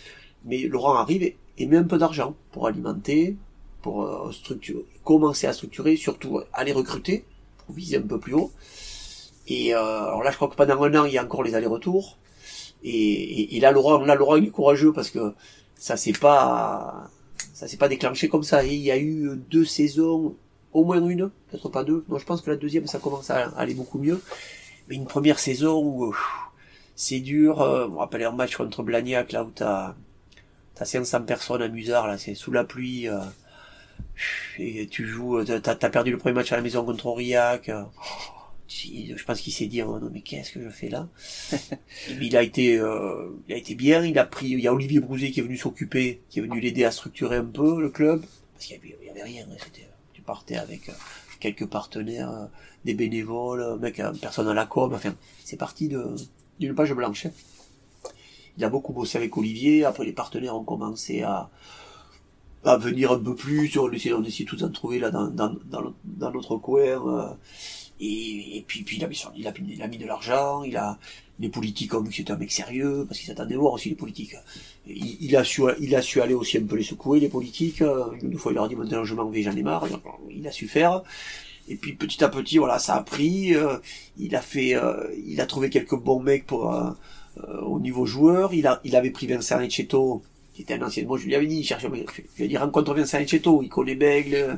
[0.46, 3.36] Mais Laurent arrive et, met un peu d'argent pour alimenter,
[3.82, 7.26] pour euh, structurer, commencer à structurer, surtout aller recruter
[7.66, 8.52] pour viser un peu plus haut.
[9.48, 11.56] Et euh, alors là, je crois que pendant un an, il y a encore les
[11.56, 12.18] allers-retours.
[12.84, 15.34] Et, et, là, Laurent, là, Laurent, il est courageux parce que
[15.76, 17.10] ça s'est pas,
[17.54, 18.66] ça s'est pas déclenché comme ça.
[18.66, 20.36] Et il y a eu deux saisons,
[20.74, 22.06] au moins une, peut-être pas deux.
[22.10, 24.22] Non, je pense que la deuxième, ça commence à aller beaucoup mieux.
[24.88, 26.14] Mais une première saison où
[26.96, 27.62] c'est dur.
[27.62, 29.96] Euh, on rappelle un match contre Blagnac là où t'as
[30.76, 33.08] t'as 500 personnes à Musard là, c'est sous la pluie.
[33.08, 33.20] Euh,
[34.60, 37.72] et tu joues, t'as as perdu le premier match à la maison contre Aurillac
[38.68, 41.08] je pense qu'il s'est dit oh non mais qu'est-ce que je fais là?
[42.22, 45.00] Il a été euh, il a été bien il a pris il y a Olivier
[45.00, 48.24] Brouzet qui est venu s'occuper qui est venu l'aider à structurer un peu le club.
[48.54, 50.94] Parce qu'il y avait, rien hein, c'était tu partais avec euh,
[51.40, 52.46] quelques partenaires euh,
[52.84, 56.16] des bénévoles mec personne à la com enfin c'est parti de
[56.60, 57.28] d'une page blanche
[58.58, 61.50] il a beaucoup bossé avec Olivier après les partenaires ont commencé à
[62.66, 65.56] à venir un peu plus on essayait on essayait tous d'en trouver là dans dans
[65.66, 67.38] dans, dans notre coin
[68.00, 70.98] et, et puis, puis il, a mis il, a, mis de l'argent, il a
[71.40, 73.96] les politiques ont vu que c'était un mec sérieux, parce qu'ils s'attendaient voir aussi les
[73.96, 74.36] politiques.
[74.88, 77.84] Il, il, a su, il a su aller aussi un peu les secouer, les politiques.
[78.22, 79.88] Une fois, il leur a dit, maintenant, je m'en vais, j'en ai marre.
[80.32, 81.04] Il a su faire.
[81.68, 83.54] Et puis, petit à petit, voilà, ça a pris.
[83.54, 83.78] Euh,
[84.18, 86.92] il a fait, euh, il a trouvé quelques bons mecs pour, euh,
[87.62, 88.54] au niveau joueur.
[88.54, 91.46] Il a, il avait pris Vincent Echetto, qui était un ancien, moi, je lui avais
[91.46, 92.06] dit, cherche, je lui
[92.40, 94.58] ai dit, rencontre Vincent Echetto, il connaît Bègle.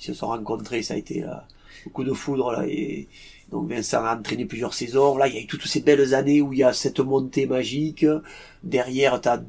[0.00, 1.24] Ils se sont rencontrés, ça a été,
[1.84, 3.08] le coup de foudre là et
[3.52, 5.18] donc Vincent a entraîné plusieurs saisons.
[5.18, 7.46] Là, il y a eu toutes ces belles années où il y a cette montée
[7.46, 8.06] magique.
[8.62, 9.42] Derrière, tu as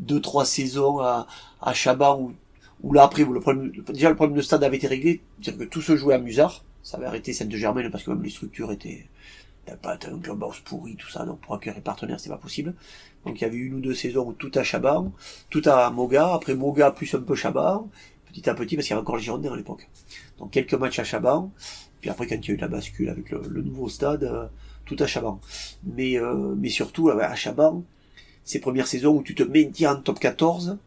[0.00, 1.28] deux trois saisons à,
[1.60, 2.34] à Chaban où,
[2.82, 5.70] où là après le problème, déjà le problème de stade avait été réglé, c'est-à-dire que
[5.70, 6.64] tout se jouait à Musard.
[6.82, 9.06] Ça avait arrêté Sainte-Germaine parce que même les structures étaient
[9.66, 12.74] t'as pas un clubhouse pourri tout ça donc pour accueillir partenaires c'est pas possible
[13.26, 15.12] donc il y avait une ou deux saisons où tout à Chaban
[15.50, 17.88] tout à Moga après Moga plus un peu Chaban
[18.30, 19.88] petit à petit parce qu'il y avait encore les Girondins à l'époque.
[20.38, 21.50] Donc quelques matchs à Chaban,
[22.00, 24.46] puis après quand il y a eu la bascule avec le, nouveau stade, euh,
[24.86, 25.40] tout à Chaban.
[25.84, 27.84] Mais, euh, mais surtout à Chaban,
[28.44, 30.78] ces premières saisons où tu te maintiens en top 14,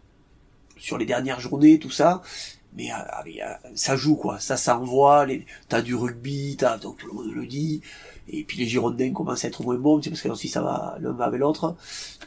[0.77, 2.21] sur les dernières journées, tout ça,
[2.75, 5.45] mais euh, euh, ça joue quoi, ça s'envoie, les...
[5.69, 7.81] t'as du rugby, t'as donc tout le monde le dit,
[8.29, 11.11] et puis les Girondins commencent à être moins bons, parce que aussi ça va l'un
[11.11, 11.75] va avec l'autre,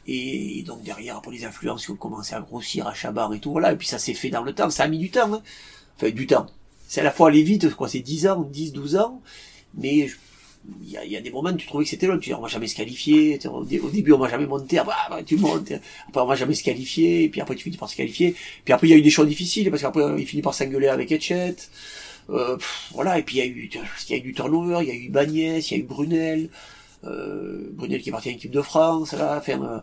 [0.07, 3.53] et, donc derrière pour les influences qui ont commencé à grossir à Chabar et tout,
[3.53, 5.43] voilà, et puis ça s'est fait dans le temps, ça a mis du temps, hein.
[5.97, 6.47] enfin du temps,
[6.87, 9.23] c'est à la fois aller vite, quoi, c'est 10 ans, 10, 12 ans,
[9.75, 10.09] mais
[10.83, 12.35] il y a, y a, des moments où tu trouvais que c'était long, tu dis
[12.35, 15.73] on va jamais se qualifier, au, début on va jamais monter, après bah, tu montes,
[16.09, 18.75] après on va jamais se qualifier, et puis après tu finis par se qualifier, puis
[18.75, 21.11] après il y a eu des choses difficiles, parce qu'après il finit par s'engueuler avec
[21.13, 21.57] Etchet,
[22.31, 22.57] euh,
[22.93, 23.71] voilà, et puis il y a eu,
[24.09, 25.87] il y a eu du turnover, il y a eu Bagnès, il y a eu
[25.87, 26.49] Brunel,
[27.05, 29.81] euh, Brunel qui est parti à l'équipe de France, là, enfin, euh,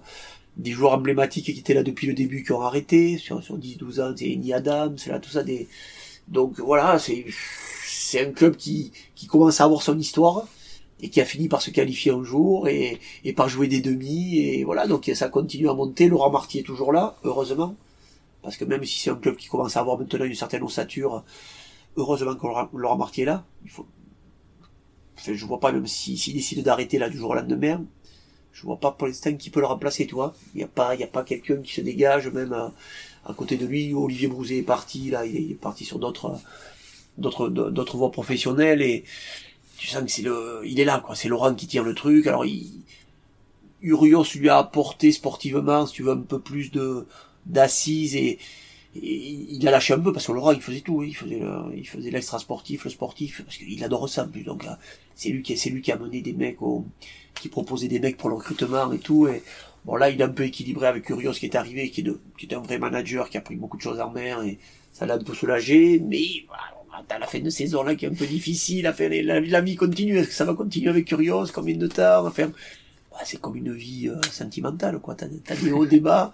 [0.58, 4.02] des joueurs emblématiques qui étaient là depuis le début qui ont arrêté, sur, sur 10-12
[4.02, 5.68] ans, c'est Eni Adams, là, tout ça, des,
[6.28, 7.26] donc voilà, c'est,
[7.86, 10.48] c'est un club qui, qui commence à avoir son histoire,
[11.02, 14.40] et qui a fini par se qualifier un jour et, et par jouer des demi
[14.40, 16.08] et voilà donc ça continue à monter.
[16.08, 17.76] Laurent Marty est toujours là heureusement
[18.42, 21.24] parce que même si c'est un club qui commence à avoir maintenant une certaine ossature
[21.96, 23.86] heureusement que Laurent Marty est là il faut
[25.46, 27.84] vois pas même s'il si, décide d'arrêter là du jour au lendemain
[28.52, 30.96] je vois pas pour l'instant qui peut le remplacer tu vois il y a pas
[30.96, 32.74] il a pas quelqu'un qui se dégage même à,
[33.26, 36.38] à côté de lui Olivier Brouzet est parti là il est parti sur d'autres
[37.18, 39.06] d'autres d'autres voies professionnelles et
[39.84, 41.14] tu sens que c'est le, il est là, quoi.
[41.14, 42.26] C'est Laurent qui tire le truc.
[42.28, 42.72] Alors, il,
[43.82, 47.06] Urios lui a apporté sportivement, si tu veux, un peu plus de,
[47.46, 48.40] d'assises et,
[48.96, 51.42] il a lâché un peu parce que Laurent il faisait tout, il faisait
[51.76, 54.44] il faisait l'extra sportif, le sportif parce qu'il adore ça plus.
[54.44, 54.66] Donc
[55.16, 56.86] c'est lui qui c'est lui qui a mené des mecs au,
[57.34, 59.28] qui proposait des mecs pour le recrutement et tout.
[59.28, 59.42] Et
[59.86, 62.20] bon là il a un peu équilibré avec Urios qui est arrivé qui est de,
[62.38, 64.60] qui est un vrai manager qui a pris beaucoup de choses en mer et
[64.92, 66.00] ça l'a un peu soulagé.
[66.00, 66.64] Mais voilà,
[67.10, 69.62] à la fin de saison là qui est un peu difficile, à faire la, la,
[69.62, 72.52] vie continue, est-ce que ça va continuer avec Curios, combien de temps, enfin,
[73.12, 76.32] bah, c'est comme une vie euh, sentimentale, quoi, t'as, as des hauts, des bas,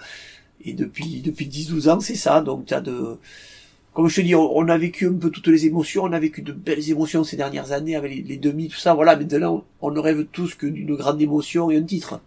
[0.63, 3.17] et depuis, depuis 10-12 ans, c'est ça, donc t'as de,
[3.93, 6.41] comme je te dis, on, a vécu un peu toutes les émotions, on a vécu
[6.41, 9.99] de belles émotions ces dernières années avec les, demi, tout ça, voilà, maintenant, on ne
[9.99, 12.21] rêve tous que d'une grande émotion et un titre.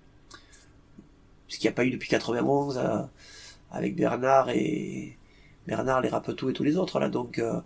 [1.48, 2.98] Ce qu'il n'y a pas eu depuis 91, euh,
[3.70, 5.16] avec Bernard et,
[5.66, 7.60] Bernard, les Rapetou et tous les autres, là, donc, euh,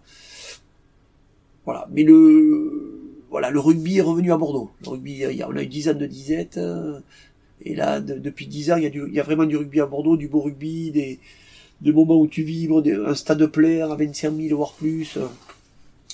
[1.65, 1.89] voilà.
[1.91, 4.71] Mais le, voilà, le rugby est revenu à Bordeaux.
[4.85, 7.01] Le rugby, on a eu dix ans de disette, euh,
[7.67, 9.81] et là, depuis dix ans, il y, a du, il y a vraiment du rugby
[9.81, 11.19] à Bordeaux, du beau rugby, des,
[11.81, 15.19] des moments où tu vibres, un stade plein à 25 000 voire plus.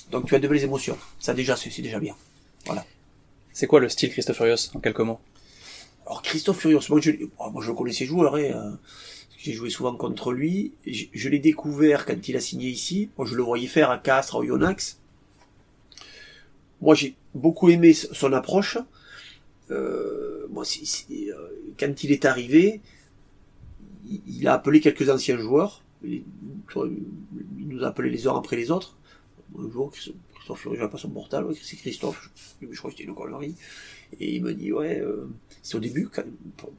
[0.09, 0.97] Donc tu as de belles émotions.
[1.19, 2.15] Ça déjà, c'est déjà bien.
[2.65, 2.83] Voilà.
[3.51, 5.19] C'est quoi le style Christophe Furios, en quelques mots?
[6.07, 8.79] Alors Christophe Furios, moi je, oh, moi, je connaissais joueur, hein,
[9.37, 10.71] j'ai joué souvent contre lui.
[10.87, 13.09] Je, je l'ai découvert quand il a signé ici.
[13.19, 14.97] Moi, je le voyais faire à Castres, au Yonax.
[16.81, 18.79] Moi, j'ai beaucoup aimé son approche.
[19.73, 21.43] Euh, euh,
[21.79, 22.81] quand il est arrivé,
[24.05, 25.83] il, a appelé quelques anciens joueurs.
[26.03, 26.23] Il,
[27.57, 28.97] nous a appelé les uns après les autres.
[29.57, 32.29] Un jour, Christophe j'ai pas son portable, c'est Christophe,
[32.61, 33.55] je, crois que c'était une connerie.
[34.19, 35.29] Et il me dit, ouais, euh,
[35.61, 36.23] c'est au début, quand,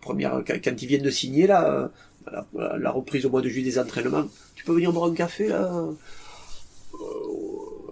[0.00, 1.90] première, quand, ils viennent de signer, là,
[2.30, 5.48] la, la, reprise au mois de juillet des entraînements, tu peux venir boire un café,
[5.48, 5.88] là?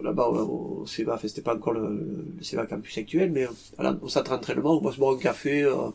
[0.02, 4.30] Là-bas au CEVA, c'était pas encore le, le CEVA campus actuel, mais voilà, au centre
[4.30, 5.90] d'entraînement, on va se boire un café, euh,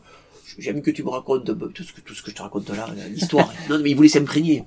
[0.58, 1.44] j'aime que tu me racontes
[1.74, 3.52] tout ce que, tout ce que je te raconte là, l'histoire.
[3.70, 4.64] non, mais il voulait s'imprégner.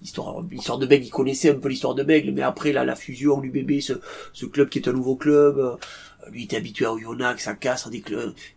[0.00, 2.94] L'histoire, l'histoire de Bègle, il connaissait un peu l'histoire de Bègle, mais après, là, la
[2.94, 3.94] fusion, l'UBB, ce,
[4.32, 5.74] ce club qui est un nouveau club, euh,
[6.30, 8.04] lui, il était habitué à Oyonnax, à Castres, des,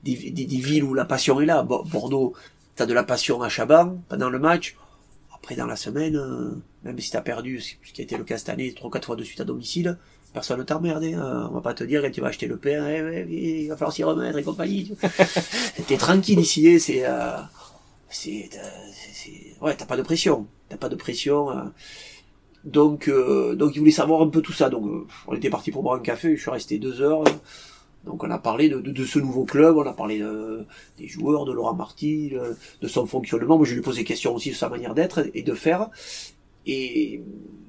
[0.03, 1.63] des, des, des, villes où la passion est là.
[1.63, 2.33] Bordeaux,
[2.75, 4.75] t'as de la passion à Chaban, pendant le match.
[5.33, 6.51] Après, dans la semaine, euh,
[6.83, 9.15] même si t'as perdu, ce qui a été le cas cette année, trois, quatre fois
[9.15, 9.97] de suite à domicile,
[10.33, 11.49] personne ne t'emmerde, hein.
[11.51, 13.93] on va pas te dire quand tu vas acheter le pain, eh, il va falloir
[13.93, 14.93] s'y remettre et compagnie.
[15.87, 17.37] T'es tranquille ici, c'est, euh,
[18.09, 18.49] c'est,
[19.61, 21.49] ouais, t'as pas de pression, t'as pas de pression.
[21.49, 21.63] Euh.
[22.63, 24.69] Donc, euh, donc il voulait savoir un peu tout ça.
[24.69, 26.35] Donc, euh, on était parti pour boire un café.
[26.35, 27.23] Je suis resté deux heures.
[28.05, 30.65] Donc, on a parlé de, de, ce nouveau club, on a parlé de,
[30.97, 32.33] des joueurs, de Laurent Marty,
[32.81, 33.57] de, son fonctionnement.
[33.57, 35.89] Moi, je lui ai posé des questions aussi de sa manière d'être et de faire.
[36.65, 37.21] Et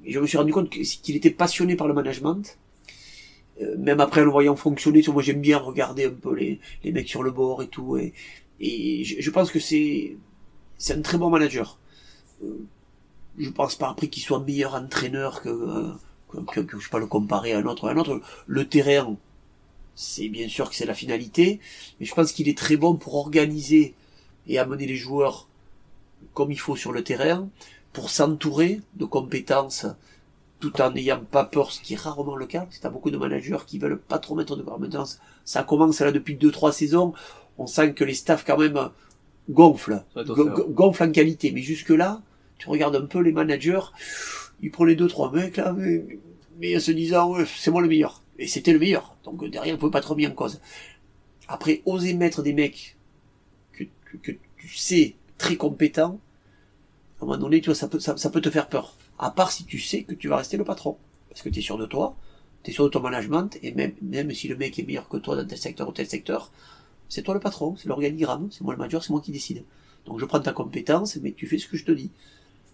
[0.07, 2.59] je me suis rendu compte qu'il était passionné par le management.
[3.61, 7.09] Euh, même après le voyant fonctionner, moi j'aime bien regarder un peu les, les mecs
[7.09, 7.97] sur le bord et tout.
[7.97, 8.15] Et,
[8.61, 10.17] et je, pense que c'est
[10.79, 11.79] c'est un très bon manager.
[12.43, 12.65] Euh,
[13.39, 15.93] je pense pas après qu'il soit meilleur entraîneur que, euh,
[16.29, 17.89] que, que, je sais pas le comparer à un autre.
[17.89, 18.21] À un autre.
[18.47, 19.17] Le terrain,
[19.95, 21.61] c'est bien sûr que c'est la finalité,
[22.01, 23.95] mais je pense qu'il est très bon pour organiser
[24.47, 25.49] et amener les joueurs
[26.35, 27.49] comme il faut sur le terrain
[27.93, 29.87] pour s'entourer de compétences
[30.61, 33.17] tout en n'ayant pas peur, ce qui est rarement le cas, que t'as beaucoup de
[33.17, 35.19] managers qui veulent pas trop mettre de compétences.
[35.45, 37.13] Ça commence là depuis deux, trois saisons,
[37.59, 38.91] on sent que les staffs quand même
[39.51, 40.05] gonflent,
[40.71, 42.23] gonflent en qualité, mais jusque là,
[42.59, 43.81] tu regardes un peu les managers,
[44.63, 46.05] il prenait deux, trois mecs, là, mais,
[46.61, 48.23] mais en se disant, ouais, c'est moi le meilleur.
[48.39, 49.17] Et c'était le meilleur.
[49.25, 50.61] Donc derrière, il pouvait pas trop mis en cause.
[51.49, 52.97] Après, oser mettre des mecs
[53.73, 56.21] que, que, que tu sais très compétents,
[57.23, 58.97] à un moment donné, tu vois, ça peut, ça, ça peut te faire peur.
[59.19, 60.97] À part si tu sais que tu vas rester le patron.
[61.29, 62.17] Parce que tu es sûr de toi,
[62.65, 65.17] tu es sûr de ton management, et même, même si le mec est meilleur que
[65.17, 66.51] toi dans tel secteur ou tel secteur,
[67.09, 69.63] c'est toi le patron, c'est l'organigramme, c'est moi le manager, c'est moi qui décide.
[70.05, 72.11] Donc je prends ta compétence, mais tu fais ce que je te dis.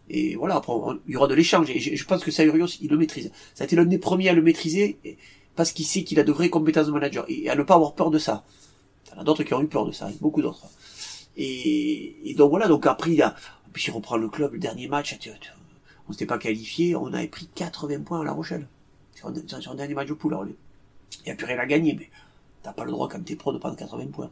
[0.09, 0.73] Et voilà, après,
[1.07, 1.69] il y aura de l'échange.
[1.71, 3.31] Et je, je pense que Sayurios, il le maîtrise.
[3.55, 4.99] Ça a été l'un des premiers à le maîtriser,
[5.55, 7.27] parce qu'il sait qu'il a de vraies compétences de manager.
[7.29, 8.45] Et à ne pas avoir peur de ça.
[9.07, 10.67] Il y en a d'autres qui ont eu peur de ça, beaucoup d'autres.
[11.37, 13.37] Et, et donc voilà, donc après, il a,
[13.79, 15.17] puis il reprend le club, le dernier match,
[16.09, 18.67] on s'était pas qualifié, on avait pris 80 points à La Rochelle.
[19.15, 20.37] Sur sur un dernier match de poule,
[21.21, 22.11] il n'y a plus rien à gagner, mais
[22.65, 24.31] t'as pas le droit, quand t'es pro, de prendre 80 points.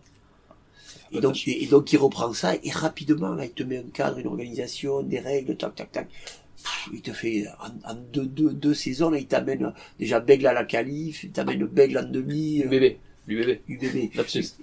[1.12, 3.90] Et donc, et, et donc, il reprend ça, et rapidement, là, il te met un
[3.92, 6.08] cadre, une organisation, des règles, tac, tac, tac.
[6.08, 10.48] Pff, Il te fait, en, en deux, deux, deux saisons, là, il t'amène déjà Bègle
[10.48, 12.96] à la qualif, il t'amène Bègle en demi, euh,
[13.28, 13.60] UBB.
[13.68, 14.16] UBB.
[14.16, 14.54] Lapsus.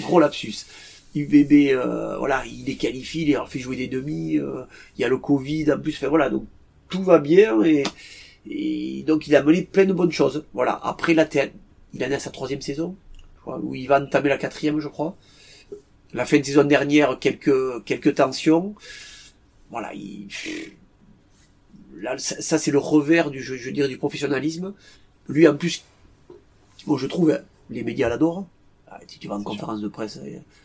[0.00, 0.64] Gros lapsus.
[1.14, 4.62] UBB, euh, voilà, il est qualifié, il leur fait jouer des demi, euh,
[4.96, 6.44] il y a le Covid en plus, enfin voilà, donc
[6.88, 7.82] tout va bien et,
[8.48, 10.44] et donc il a mené plein de bonnes choses.
[10.52, 11.50] Voilà, après la TN,
[11.94, 12.96] il en est à sa troisième saison,
[13.36, 15.16] je crois, où il va entamer la quatrième, je crois.
[16.12, 18.74] La fin de saison dernière, quelques quelques tensions.
[19.70, 20.28] Voilà, il,
[21.96, 24.74] là, ça, ça, c'est le revers du, je, je dirais, du professionnalisme.
[25.28, 25.84] Lui, en plus,
[26.86, 28.46] bon, je trouve, hein, les médias l'adorent.
[28.88, 30.18] Ah, Si tu vas en conférence de presse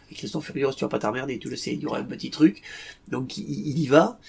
[0.06, 2.04] euh, avec Christophe Furios, tu vas pas t'emmerder, tu le sais, il y aura un
[2.04, 2.62] petit truc.
[3.10, 4.20] Donc il, y va,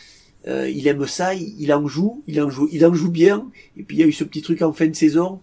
[0.47, 3.51] euh, il aime ça, il, en joue, il en joue, il en joue bien.
[3.77, 5.41] Et puis il y a eu ce petit truc en fin de saison.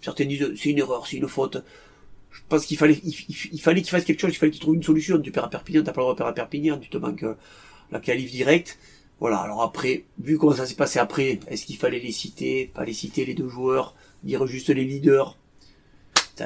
[0.00, 1.62] Certains disent c'est une erreur, c'est une faute.
[2.30, 4.82] Je pense qu'il fallait, il fallait qu'il fasse quelque chose, il fallait qu'il trouve une
[4.82, 5.20] solution.
[5.20, 7.24] Tu perds à Perpignan, t'as pas le droit de perdre à Perpignan, tu te manques
[7.24, 7.34] euh,
[7.90, 8.78] la qualif directe.
[9.18, 9.38] Voilà.
[9.38, 12.94] Alors après, vu comment ça s'est passé après, est-ce qu'il fallait les citer, pas les
[12.94, 15.36] citer les deux joueurs, dire juste les leaders?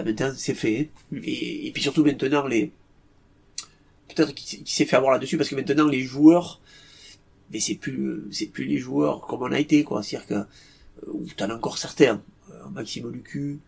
[0.02, 0.90] Maintenant c'est fait.
[1.22, 2.72] Et, et puis surtout maintenant les
[4.08, 6.60] peut-être qu'il s'est- fait avoir là-dessus parce que maintenant les joueurs
[7.52, 10.02] mais c'est plus c'est plus les joueurs comme on a été quoi.
[10.02, 10.46] C'est-à-dire que euh,
[11.12, 12.22] ou t'en as encore certains.
[12.50, 13.58] Euh, Maxime Lucu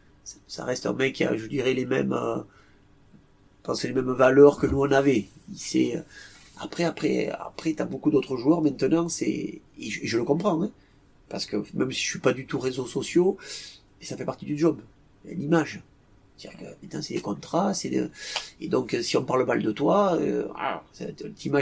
[0.47, 2.39] ça- reste un mec qui a je dirais les mêmes euh,
[3.85, 5.27] les mêmes valeurs que nous on avait.
[5.77, 6.01] Euh,
[6.59, 10.71] après après après t'as beaucoup d'autres joueurs maintenant c'est je, je le comprends hein,
[11.29, 13.37] parce que même si je suis pas du tout réseaux sociaux
[14.01, 14.81] ça fait partie du job.
[15.25, 15.83] L'image
[16.37, 18.11] c'est-à-dire que c'est des contrats, c'est de...
[18.61, 20.83] et donc si on parle mal de toi, euh, ah,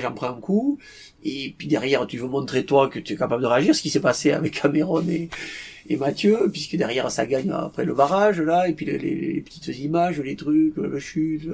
[0.06, 0.78] en prend un coup,
[1.24, 3.90] et puis derrière tu veux montrer toi que tu es capable de réagir, ce qui
[3.90, 5.28] s'est passé avec Cameron et,
[5.88, 9.40] et Mathieu, puisque derrière ça gagne après le barrage là, et puis les, les- les
[9.42, 11.48] petites images, les trucs, le chute,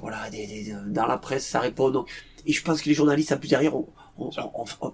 [0.00, 1.90] voilà, des, des- dans la presse ça répond.
[1.90, 2.08] Donc,
[2.46, 3.86] et je pense que les journalistes plus derrière, on,
[4.18, 4.30] on,
[4.80, 4.92] on-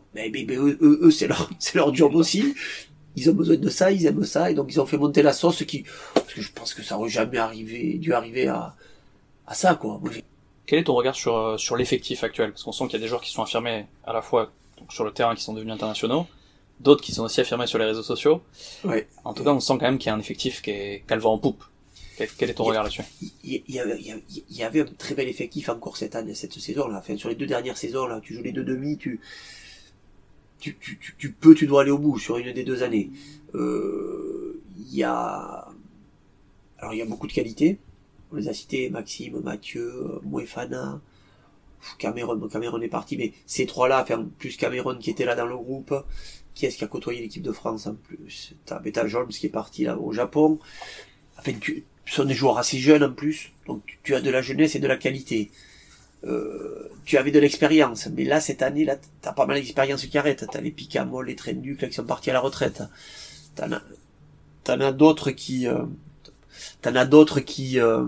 [0.80, 2.54] eux, eux, c'est leur, c'est leur job aussi.
[3.16, 5.32] Ils ont besoin de ça, ils aiment ça, et donc ils ont fait monter la
[5.32, 8.74] sauce qui, parce que je pense que ça aurait jamais arrivé, dû arriver à,
[9.46, 9.98] à ça, quoi.
[10.02, 10.10] Moi,
[10.66, 12.50] Quel est ton regard sur, euh, sur l'effectif actuel?
[12.50, 14.92] Parce qu'on sent qu'il y a des joueurs qui sont affirmés à la fois donc,
[14.92, 16.26] sur le terrain qui sont devenus internationaux,
[16.80, 18.42] d'autres qui sont aussi affirmés sur les réseaux sociaux.
[18.84, 19.06] Ouais.
[19.24, 21.20] En tout cas, on sent quand même qu'il y a un effectif qui est qu'elle
[21.20, 21.62] va en poupe.
[22.16, 23.02] Quel, est ton a- regard là-dessus?
[23.44, 26.86] il y, avait, il y avait- un très bel effectif encore cette année, cette saison
[26.88, 26.98] là.
[26.98, 29.20] Enfin, sur les deux dernières saisons là, tu joues les deux demi, tu,
[30.72, 33.10] tu, tu, tu, tu peux, tu dois aller au bout sur une des deux années.
[33.54, 35.68] Euh, Il y a,
[36.78, 37.78] alors il y a beaucoup de qualités.
[38.30, 41.00] On les a cités, Maxime, Mathieu, Moefana,
[41.98, 45.56] Cameron, Cameron est parti, mais ces trois-là, enfin, plus Cameron qui était là dans le
[45.56, 45.94] groupe,
[46.54, 48.54] qui est-ce qui a côtoyé l'équipe de France en plus?
[48.64, 50.58] T'as Beta Jones qui est parti là au Japon.
[51.38, 54.42] Enfin, tu, ce sont des joueurs assez jeunes en plus, donc tu as de la
[54.42, 55.50] jeunesse et de la qualité.
[56.24, 60.16] Euh, tu avais de l'expérience, mais là cette année, là, t'as pas mal d'expérience qui
[60.16, 60.44] arrête.
[60.50, 62.82] T'as les Picamol, les Trenduc là qui sont partis à la retraite.
[63.54, 63.82] T'en as,
[64.64, 65.84] t'en as d'autres qui, euh,
[66.82, 68.04] t'en as d'autres qui, euh,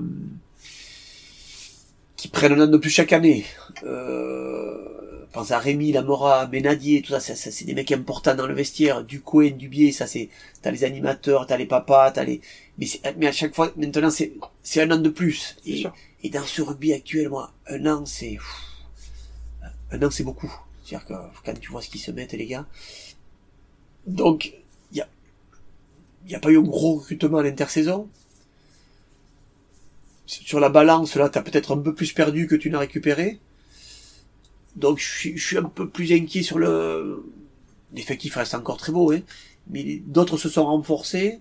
[2.17, 3.45] qui prennent un an de plus chaque année.
[3.85, 4.97] Euh,
[5.37, 8.55] pense à Rémi, Lamora, Ménadier, tout ça, ça, ça, c'est des mecs importants dans le
[8.55, 9.05] vestiaire.
[9.05, 10.31] Du Cohen, du Biais, ça c'est,
[10.63, 12.41] t'as les animateurs, t'as les papas, t'as les,
[12.79, 12.87] mais,
[13.19, 15.57] mais à chaque fois, maintenant c'est, c'est un an de plus.
[15.63, 15.95] C'est Et, sûr.
[16.27, 18.37] Et dans ce rugby actuel, moi, un an c'est,
[19.93, 20.53] un an c'est beaucoup.
[20.83, 21.15] C'est-à-dire que
[21.45, 22.67] quand tu vois ce qu'ils se mettent, les gars.
[24.09, 24.53] Donc,
[24.91, 25.09] il y a,
[26.25, 28.09] il y a pas eu un gros recrutement à l'intersaison.
[30.27, 33.39] Sur la balance, là, t'as peut-être un peu plus perdu que tu n'as récupéré.
[34.75, 37.25] Donc, je suis, un peu plus inquiet sur le,
[37.95, 39.21] l'effectif reste encore très beau, hein.
[39.71, 41.39] Mais d'autres se sont renforcés.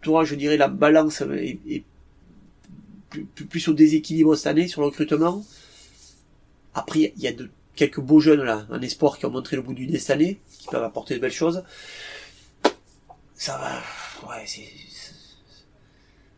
[0.00, 1.82] Toi, je dirais la balance est
[3.24, 5.44] plus, au déséquilibre cette année sur le recrutement.
[6.74, 9.62] Après, il y a de quelques beaux jeunes là, un espoir qui ont montré le
[9.62, 11.62] bout du nez cette année, qui peuvent apporter de belles choses.
[13.34, 14.68] Ça va, ouais, c'est,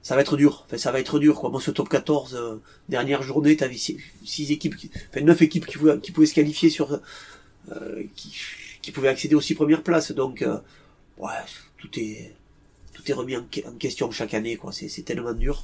[0.08, 0.64] ça va être dur.
[0.64, 1.50] Enfin, ça va être dur, quoi.
[1.50, 5.66] Moi, ce top 14, euh, dernière journée, t'avais six, six équipes, qui, enfin, neuf équipes
[5.66, 6.98] qui pouvaient, se qualifier sur,
[7.72, 10.12] euh, qui, pouvaient accéder aux six premières places.
[10.12, 10.56] Donc, euh,
[11.18, 11.28] ouais,
[11.76, 12.32] tout est,
[12.94, 14.72] tout est remis en, en question chaque année, quoi.
[14.72, 15.62] C'est tellement dur.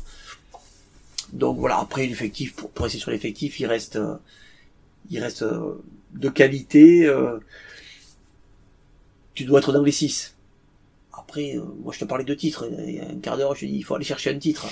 [1.35, 4.17] Donc voilà, après l'effectif, pour, pour rester sur l'effectif, il reste, euh,
[5.11, 5.83] il reste euh,
[6.13, 7.07] de qualité.
[7.07, 7.41] euh,
[9.35, 10.37] tu dois être dans les 6.
[11.13, 12.71] Après, moi je te parlais de titres.
[12.87, 14.67] Il y a un quart d'heure, je te dis, il faut aller chercher un titre.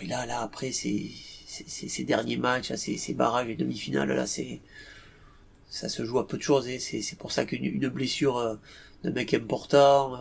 [0.00, 1.10] Et là, là, après, c'est,
[1.46, 4.60] ces derniers matchs, ces, ces barrages et demi-finales, là, c'est,
[5.68, 6.66] ça se joue à peu de choses.
[6.66, 8.58] Et c'est, c'est pour ça qu'une une blessure
[9.04, 10.18] d'un mec important,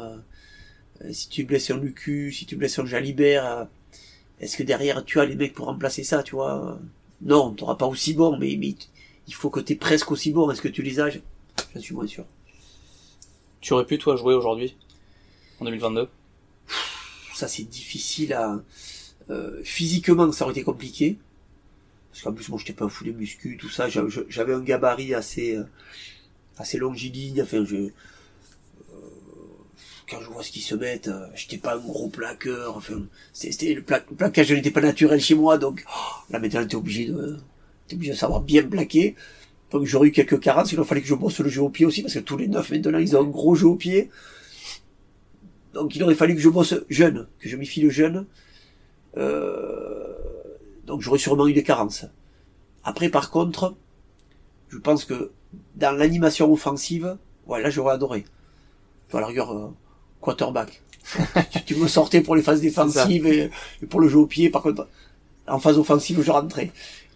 [1.12, 3.68] si tu blesses un Lucu, si tu blesses un Jalibert,
[4.40, 6.80] est-ce que derrière tu as les mecs pour remplacer ça, tu vois?
[7.22, 8.76] Non, t'auras pas aussi bon, mais, mais
[9.28, 10.50] il faut que t'aies presque aussi bon.
[10.52, 11.10] Est-ce que tu les as?
[11.10, 12.26] J'en suis moins sûr.
[13.62, 14.78] Tu aurais pu, toi, jouer aujourd'hui
[15.60, 16.08] En 2022
[17.36, 18.62] Ça c'est difficile à...
[19.30, 21.18] euh, physiquement, ça aurait été compliqué.
[22.12, 23.88] Parce qu'en plus, moi, j'étais pas un fou de muscu, tout ça.
[23.90, 25.64] J'avais un gabarit assez, euh,
[26.58, 27.42] assez longiligne.
[27.42, 27.90] Enfin, je,
[30.10, 32.76] quand je vois ce qu'ils se mettent, euh, j'étais pas un gros plaqueur.
[32.78, 33.02] Enfin,
[33.34, 36.76] c'était le, pla- le plaquage n'était pas naturel chez moi, donc oh, là maintenant, t'es
[36.76, 37.38] obligé de,
[37.88, 39.16] t'es obligé de savoir bien plaquer.
[39.72, 40.72] Donc j'aurais eu quelques carences.
[40.72, 42.72] Il fallait que je bosse le jeu au pied aussi, parce que tous les neufs
[42.72, 44.10] maintenant, ils ont un gros jeu au pied.
[45.74, 48.26] Donc il aurait fallu que je bosse jeune, que je m'y file jeune.
[49.18, 50.16] Euh,
[50.86, 52.06] donc j'aurais sûrement eu des carences.
[52.84, 53.76] Après, par contre,
[54.70, 55.32] je pense que
[55.76, 58.24] dans l'animation offensive, ouais, j'aurais adoré.
[58.24, 59.70] Tu vois, la rigueur, euh,
[60.22, 60.82] quarterback.
[61.52, 63.50] tu, tu me sortais pour les phases défensives et,
[63.82, 64.50] et pour le jeu au pied.
[64.50, 64.88] Par contre,
[65.48, 66.72] en phase offensive, je rentrais.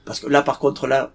[0.06, 1.12] Parce que là, par contre, là,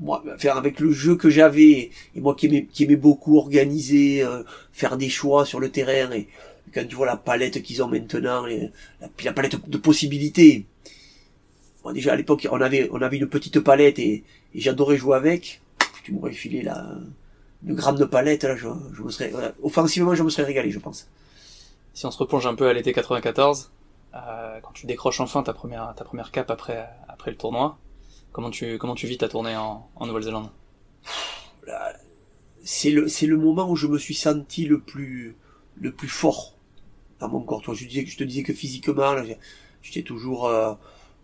[0.00, 4.22] moi, faire avec le jeu que j'avais et moi qui aimais, qui aimais beaucoup organiser,
[4.22, 6.28] euh, faire des choix sur le terrain et
[6.72, 8.70] quand tu vois la palette qu'ils ont maintenant, les-
[9.00, 10.64] la, puis la palette de possibilités.
[11.84, 14.24] Bon, déjà à l'époque, on avait, on avait une petite palette et,
[14.54, 15.60] et j'adorais jouer avec.
[16.04, 16.96] Tu m'aurais filé la,
[17.66, 19.52] une grande palette, là, je, je me serais, voilà.
[19.62, 21.06] offensivement, je me serais régalé, je pense.
[21.94, 23.70] Si on se replonge un peu à l'été 94,
[24.14, 27.78] euh, quand tu décroches enfin ta première, ta première cape après, après le tournoi,
[28.32, 30.50] comment tu, comment tu vis ta tournée en, en Nouvelle-Zélande?
[32.64, 35.36] C'est le, c'est le moment où je me suis senti le plus,
[35.76, 36.54] le plus fort
[37.18, 37.62] dans mon corps.
[37.62, 39.16] Toi, je disais, te disais que physiquement,
[39.82, 40.74] j'étais toujours, euh,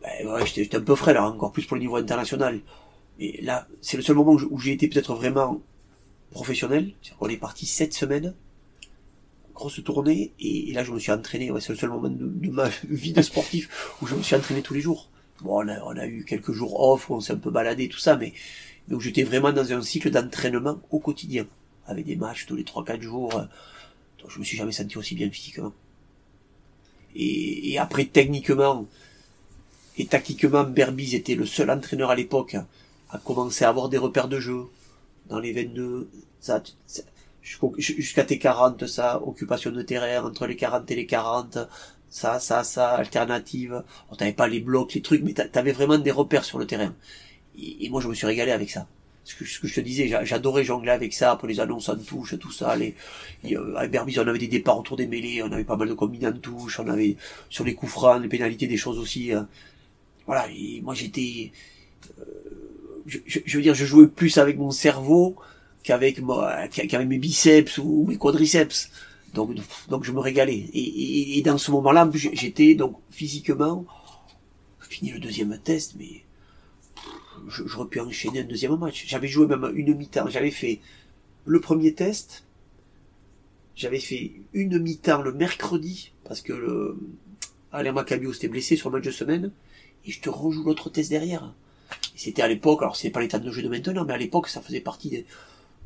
[0.02, 2.60] ben, ouais, j'étais, un peu frais, là, encore plus pour le niveau international.
[3.18, 5.60] Et là, c'est le seul moment où j'ai été peut-être vraiment
[6.30, 6.92] professionnel.
[7.18, 8.34] Qu'on est parti sept semaines,
[9.58, 11.50] grosse tournée, et, et là, je me suis entraîné.
[11.50, 14.62] Ouais, c'est le seul moment de, ma vie de sportif où je me suis entraîné
[14.62, 15.10] tous les jours.
[15.42, 17.88] Bon, on a, on a eu quelques jours off où on s'est un peu baladé,
[17.88, 18.32] tout ça, mais,
[18.90, 21.46] où j'étais vraiment dans un cycle d'entraînement au quotidien,
[21.86, 23.34] avec des matchs tous les 3-4 jours.
[23.36, 23.44] euh,
[24.20, 25.72] Donc je me suis jamais senti aussi bien physiquement.
[27.14, 28.86] Et, après, techniquement
[29.96, 32.56] et tactiquement, Berbiz était le seul entraîneur à l'époque
[33.10, 34.64] à commencer à avoir des repères de jeu
[35.28, 36.08] dans les 22,
[36.40, 36.62] ça,
[37.78, 41.58] jusqu'à tes 40, ça, occupation de terrain entre les 40 et les 40,
[42.10, 43.82] ça, ça, ça, alternative.
[44.10, 46.66] On t'avait pas les blocs, les trucs, mais t'a- t'avais vraiment des repères sur le
[46.66, 46.94] terrain.
[47.58, 48.86] Et, moi, je me suis régalé avec ça.
[49.24, 51.88] Ce que, ce que je te disais, j'a- j'adorais jongler avec ça, pour les annonces
[51.90, 52.76] en touche, tout ça.
[52.76, 52.94] Les,
[53.44, 55.88] et, euh, avec Berbiz, on avait des départs autour des mêlées, on avait pas mal
[55.88, 57.16] de combinés en touche, on avait
[57.50, 59.34] sur les coups francs, les pénalités, des choses aussi.
[59.34, 59.42] euh,
[60.26, 61.52] voilà, et moi j'étais,
[62.20, 62.24] euh,
[63.06, 65.36] je, je- je veux dire, je jouais plus avec mon cerveau
[65.88, 68.90] qu'avec moi, qu'avec mes biceps ou mes quadriceps.
[69.32, 69.56] Donc,
[69.88, 70.68] donc je me régalais.
[70.74, 73.86] Et, et, et dans ce moment-là, j'étais donc physiquement,
[74.80, 76.24] je finis le deuxième test, mais
[77.48, 79.06] j'aurais pu enchaîner un deuxième match.
[79.06, 80.28] J'avais joué même une mi-temps.
[80.28, 80.80] J'avais fait
[81.46, 82.44] le premier test.
[83.74, 86.98] J'avais fait une mi-temps le mercredi parce que le
[87.72, 89.52] Alain Macabio s'était blessé sur le match de semaine
[90.04, 91.54] et je te rejoue l'autre test derrière.
[92.14, 94.60] C'était à l'époque, alors c'est pas temps de jeu de maintenant, mais à l'époque ça
[94.60, 95.24] faisait partie des,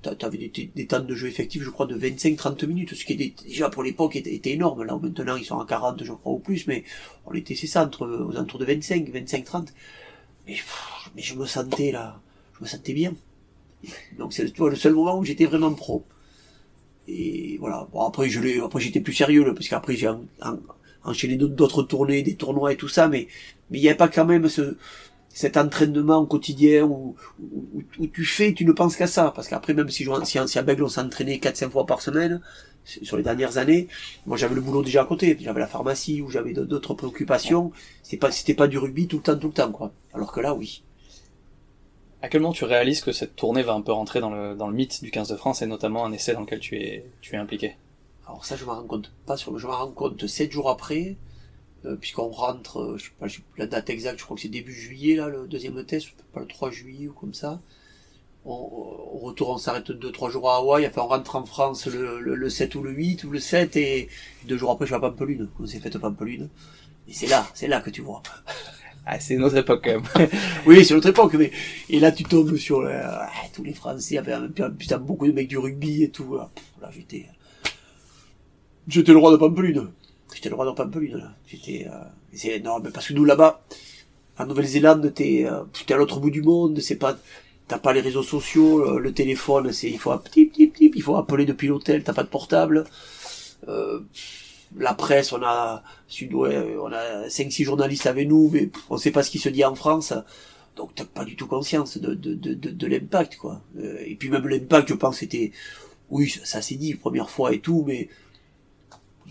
[0.03, 3.71] t'avais des, temps de jeu effectifs, je crois, de 25-30 minutes, ce qui était déjà
[3.71, 4.83] pour l'époque était, énorme.
[4.85, 6.85] Là, maintenant, ils sont à 40, je crois, ou plus, mais
[7.27, 9.69] on était, c'est ça, entre, aux alentours de 25, 25-30.
[10.47, 10.57] Mais,
[11.17, 12.21] mais je me sentais, là,
[12.59, 13.15] je me sentais bien.
[14.19, 16.05] Donc, c'est tu vois, le seul moment où j'étais vraiment pro.
[17.09, 17.89] Et voilà.
[17.93, 20.59] Bon, après, je l'ai, après, j'étais plus sérieux, là, parce qu'après, j'ai en- en-
[21.05, 23.27] enchaîné d'autres tournées, des tournois et tout ça, mais,
[23.71, 24.77] mais il n'y a pas quand même ce,
[25.33, 29.33] cet entraînement quotidien où, où, où- tu fais, tu ne penses qu'à ça.
[29.35, 32.41] Parce qu'après, même si, je, si, si à Bègle, on s'entraînait 4-5 fois par semaine,
[32.85, 33.87] sur les dernières années,
[34.27, 37.71] moi j'avais le boulot déjà à côté, j'avais la pharmacie ou j'avais d'autres préoccupations,
[38.03, 39.93] c'était pas, c'était pas du rugby tout le temps, tout le temps, quoi.
[40.13, 40.83] Alors que là, oui.
[42.23, 44.67] À quel moment tu réalises que cette tournée va un peu rentrer dans le, dans
[44.67, 47.35] le mythe du 15 de France et notamment un essai dans lequel tu es, tu
[47.35, 47.77] es impliqué?
[48.27, 51.17] Alors ça, je m'en rends compte pas sur, je m'en rends compte sept jours après,
[51.85, 53.27] euh, puisqu'on rentre, euh, je sais pas,
[53.59, 56.47] la date exacte, je crois que c'est début juillet, là, le deuxième test, pas le
[56.47, 57.61] 3 juillet ou comme ça.
[58.45, 61.87] On, au retour, on s'arrête deux, trois jours à Hawaï, enfin, on rentre en France
[61.87, 64.09] le, le, le 7 ou le 8 ou le 7, et
[64.47, 66.49] deux jours après, je vais à Pampelune, on s'est fait Pampelune.
[67.09, 68.23] Et c'est là, c'est là que tu vois.
[69.05, 70.29] Ah, c'est notre époque quand même.
[70.67, 71.51] oui, c'est notre époque, mais
[71.91, 73.03] et là tu tombes sur euh,
[73.53, 76.37] tous les Français, enfin, putain beaucoup de mecs du rugby et tout.
[76.37, 77.27] Là, là j'étais,
[78.87, 79.91] j'étais le roi de Pampelune.
[80.35, 81.33] J'étais le roi de Pampelune là.
[81.47, 83.63] J'étais, euh, c'est énorme parce que nous là-bas,
[84.39, 86.81] en Nouvelle-Zélande, t'es, euh, t'es à l'autre bout du monde.
[86.81, 87.19] C'est pas,
[87.69, 91.17] t'as pas les réseaux sociaux, le, téléphone, c'est, il faut petit, petit, petit, il faut
[91.17, 92.03] appeler depuis l'hôtel.
[92.03, 92.85] T'as pas de portable.
[93.69, 94.01] Euh,
[94.77, 95.83] la presse, on a
[96.33, 99.75] on a 5-6 journalistes avec nous, mais on sait pas ce qui se dit en
[99.75, 100.15] France.
[100.77, 103.61] Donc t'as pas du tout conscience de, de, de, de, l'impact, quoi.
[103.79, 105.53] Euh, et puis même l'impact, je pense, c'était,
[106.11, 108.09] oui, ça, s'est dit première fois et tout, mais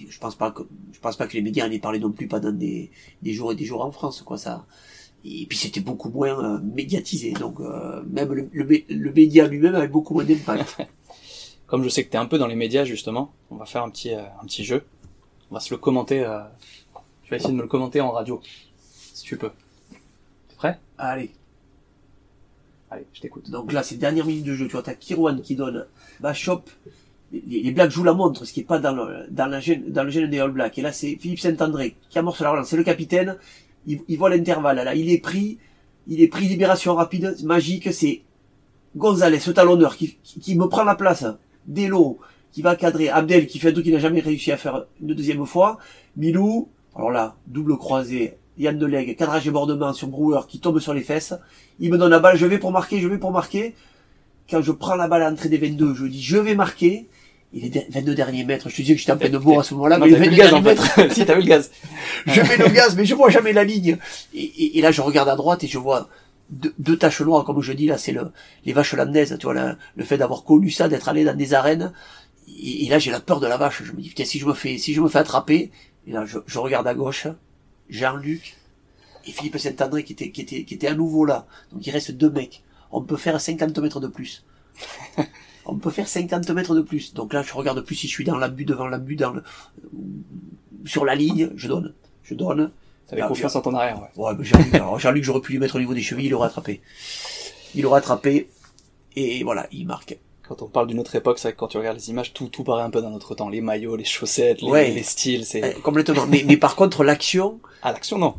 [0.10, 2.28] je pense pas que je pense pas que les médias en aient parlé non plus
[2.28, 2.92] pendant des,
[3.22, 4.38] des jours et des jours en France, quoi.
[4.38, 4.66] Ça.
[5.24, 9.88] Et puis c'était beaucoup moins euh, médiatisé, donc euh, même le, le, média lui-même avait
[9.88, 10.78] beaucoup moins d'impact.
[11.68, 13.90] Comme je sais que t'es un peu dans les médias justement, on va faire un
[13.90, 14.84] petit un petit jeu.
[15.52, 16.24] On va se le commenter.
[16.24, 16.40] Euh...
[17.24, 18.42] Tu vas essayer de me le commenter en radio,
[19.14, 19.52] si tu peux.
[20.50, 20.80] T'es prêt?
[20.98, 21.32] Allez.
[22.90, 23.50] Allez, je t'écoute.
[23.50, 24.66] Donc là, c'est dernière minute de jeu.
[24.66, 25.88] Tu vois, t'as Kirwan qui donne
[26.20, 26.70] Bachop.
[27.32, 30.04] Les, les, Blacks jouent la montre, ce qui est pas dans le, dans la dans
[30.04, 30.78] le gène des All Blacks.
[30.78, 32.68] Et là, c'est Philippe Saint-André qui amorce la relance.
[32.68, 33.38] C'est le capitaine.
[33.88, 34.78] Il, il voit l'intervalle.
[34.78, 35.58] Là, il est pris.
[36.08, 37.94] Il est pris libération rapide, magique.
[37.94, 38.22] C'est
[38.96, 41.26] Gonzalez, ce talonneur, qui, qui, me prend la place.
[41.68, 42.20] Delo,
[42.52, 45.14] qui va cadrer Abdel qui fait un truc qu'il n'a jamais réussi à faire une
[45.14, 45.78] deuxième fois.
[46.18, 50.94] Milou, alors là, double croisé, Yann Deleg, cadrage et bordement sur Brewer qui tombe sur
[50.94, 51.34] les fesses.
[51.80, 53.76] Il me donne la balle, je vais pour marquer, je vais pour marquer.
[54.50, 57.08] Quand je prends la balle à l'entrée des 22, je dis je vais marquer.
[57.54, 58.70] Il est 22 derniers mètres.
[58.70, 60.54] Je te disais que j'étais en pleine bourre à ce moment-là, mais il le gaz
[60.54, 60.80] en fait.
[61.14, 61.72] si t'as vu le gaz.
[62.26, 63.98] je mets le gaz, mais je vois jamais la ligne.
[64.34, 66.08] Et, et, là, je regarde à droite et je vois
[66.50, 68.32] deux, deux taches noires, comme je dis là, c'est le,
[68.66, 71.92] les vaches landaises, tu vois, le fait d'avoir connu ça, d'être allé dans des arènes
[72.60, 73.84] et, là j'ai la peur de la vache.
[73.84, 75.72] Je me dis putain si je me fais si je me fais attraper,
[76.08, 77.28] et là je, je regarde à gauche,
[77.90, 78.56] Jean-Luc
[79.26, 81.46] et Philippe Saint-André qui était qui était qui était à nouveau là.
[81.72, 82.64] Donc il reste deux mecs.
[82.92, 84.44] On peut faire 50 mètres de plus.
[85.66, 87.14] On peut faire 50 mètres de plus.
[87.14, 89.44] Donc là je regarde plus si je suis dans l'abus devant l'abus dans le,
[90.86, 91.94] sur la ligne, je donne,
[92.24, 92.72] je donne.
[93.08, 94.24] T'avais confiance en ton arrière, ouais.
[94.24, 94.46] Ouais, mais
[95.00, 96.82] Jean-Luc, j'aurais pu lui mettre au niveau des chevilles, il aurait attrapé.
[97.76, 98.50] Il aurait attrapé,
[99.16, 100.18] et voilà, il marque
[100.52, 102.50] quand on parle d'une autre époque, c'est vrai que quand tu regardes les images, tout,
[102.50, 103.48] tout paraît un peu d'un autre temps.
[103.48, 105.64] Les maillots, les chaussettes, les, les styles, c'est...
[105.64, 106.26] Euh, complètement.
[106.28, 107.62] mais, mais par contre, l'action...
[107.82, 108.36] Ah, l'action, non.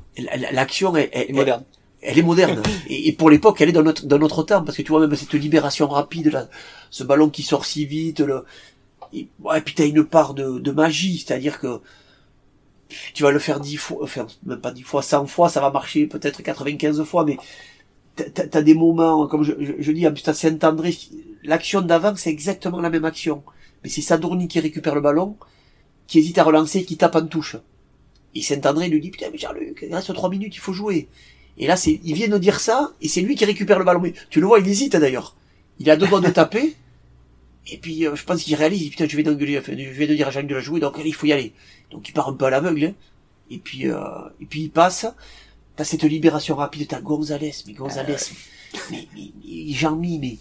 [0.53, 1.65] L'action est, est, moderne.
[2.03, 2.63] Elle, est moderne.
[2.89, 4.63] et, pour l'époque, elle est dans notre, dans notre temps.
[4.65, 6.49] Parce que tu vois, même cette libération rapide, là,
[6.91, 8.45] ce ballon qui sort si vite, le...
[9.13, 11.19] et, ouais, puis t'as une part de, de magie.
[11.19, 11.81] C'est-à-dire que
[13.15, 15.71] tu vas le faire dix fois, enfin, même pas dix fois, cent fois, ça va
[15.71, 17.39] marcher peut-être 95 fois, mais
[18.17, 20.97] t'as as des moments, comme je, je, je dis, à Saint-André,
[21.45, 23.43] l'action d'avant, c'est exactement la même action.
[23.83, 25.37] Mais c'est Sadourny qui récupère le ballon,
[26.07, 27.57] qui hésite à relancer, qui tape en touche.
[28.35, 31.09] Et Saint-André lui dit, putain, mais Jean-Luc, il reste trois minutes, il faut jouer.
[31.63, 34.01] Et là, c'est, il vient de dire ça, et c'est lui qui récupère le ballon.
[34.01, 35.37] Mais tu le vois, il hésite d'ailleurs.
[35.79, 36.75] Il a deux doigts de taper.
[37.69, 40.15] Et puis, euh, je pense qu'il réalise, putain, je vais d'engueuler, enfin, je vais de
[40.17, 41.53] dire à Jean de la jouer, donc il faut y aller.
[41.93, 42.95] Donc il part un peu à l'aveugle, hein.
[43.49, 44.01] Et puis, euh,
[44.41, 45.07] et puis il passe.
[45.77, 50.39] T'as cette libération rapide, t'as Gonzalez, mais Gonzalez, ah mais, mais, mais Jean-Mi, mais,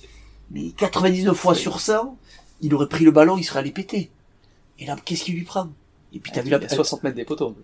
[0.50, 2.18] mais 99 fois sur 100,
[2.62, 4.10] il aurait pris le ballon, il serait allé péter.
[4.80, 5.70] Et là, qu'est-ce qu'il lui prend?
[6.14, 6.68] Et puis t'as vu la...
[6.68, 7.56] 60 mètres des poteaux.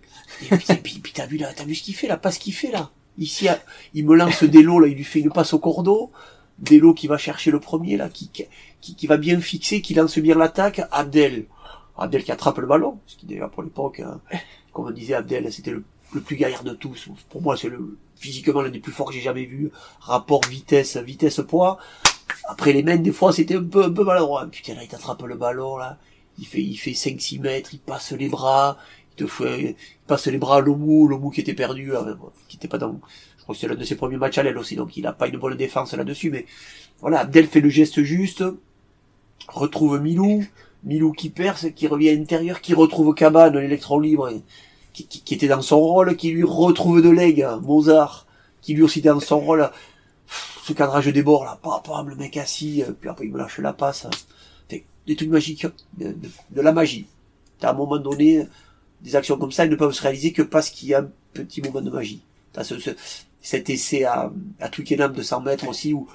[0.42, 2.54] Et puis, puis, t'as vu là, t'as vu ce qu'il fait là, pas ce qu'il
[2.54, 2.92] fait là.
[3.18, 3.48] Ici,
[3.94, 6.10] il me lance Delo, là, il lui fait une passe au cordeau.
[6.58, 8.30] Delo qui va chercher le premier, là, qui,
[8.80, 10.80] qui, qui va bien fixer, qui lance bien l'attaque.
[10.90, 11.46] Abdel.
[11.96, 12.98] Abdel qui attrape le ballon.
[13.06, 14.20] Ce qui, déjà, pour l'époque, hein,
[14.72, 17.08] comme on disait, Abdel, c'était le le plus gaillard de tous.
[17.28, 19.70] Pour moi, c'est le physiquement l'un des plus forts que j'ai jamais vu.
[20.00, 21.78] Rapport vitesse, vitesse poids.
[22.44, 24.46] Après les mains, des fois, c'était un peu, un peu maladroit.
[24.46, 25.98] Putain, là, il t'attrape le ballon, là.
[26.38, 28.78] Il fait, il fait 5-6 mètres, il passe les bras.
[29.20, 29.74] Il
[30.06, 31.92] passe les bras à Lomou, Lomou qui était perdu,
[32.48, 33.00] qui était pas dans,
[33.36, 35.12] je crois que c'est l'un de ses premiers matchs à l'aile aussi, donc il a
[35.12, 36.46] pas une bonne défense là-dessus, mais
[37.00, 38.44] voilà, Abdel fait le geste juste,
[39.48, 40.44] retrouve Milou,
[40.84, 44.30] Milou qui perce, qui revient à l'intérieur, qui retrouve Cabane, l'électron libre,
[44.92, 48.26] qui, était dans son rôle, qui lui retrouve de l'aigle, Mozart,
[48.60, 49.70] qui lui aussi dans son rôle,
[50.64, 53.58] ce cadrage des bords là, pam, le mec assis, euh, puis après il me lâche
[53.58, 54.06] la passe.
[55.06, 55.66] Des, trucs magiques,
[55.96, 57.06] de, la magie.
[57.62, 58.46] À un moment donné,
[59.02, 61.10] des actions comme ça, elles ne peuvent se réaliser que parce qu'il y a un
[61.32, 62.22] petit moment de magie.
[62.52, 62.74] T'as ce,
[63.40, 66.08] cet essai à, à Twickenham de 100 mètres aussi, où,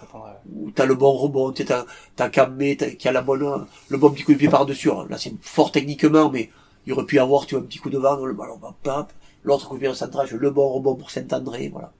[0.56, 4.24] où t'as le bon rebond, t'as, t'as t'as, qui a la bonne, le bon petit
[4.24, 4.90] coup de pied par-dessus.
[5.10, 6.50] Là, c'est fort techniquement, mais
[6.86, 8.76] il aurait pu y avoir, tu vois, un petit coup de vent, le ballon va
[8.84, 9.14] pap,
[9.44, 11.94] l'autre coup de pied en centrage, le bon rebond pour Saint-André, voilà.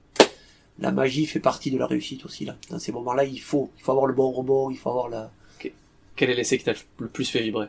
[0.80, 2.56] La magie fait partie de la réussite aussi, là.
[2.68, 5.30] Dans ces moments-là, il faut, il faut avoir le bon rebond, il faut avoir la,
[6.16, 7.68] Quel est l'essai qui t'a le plus fait vibrer?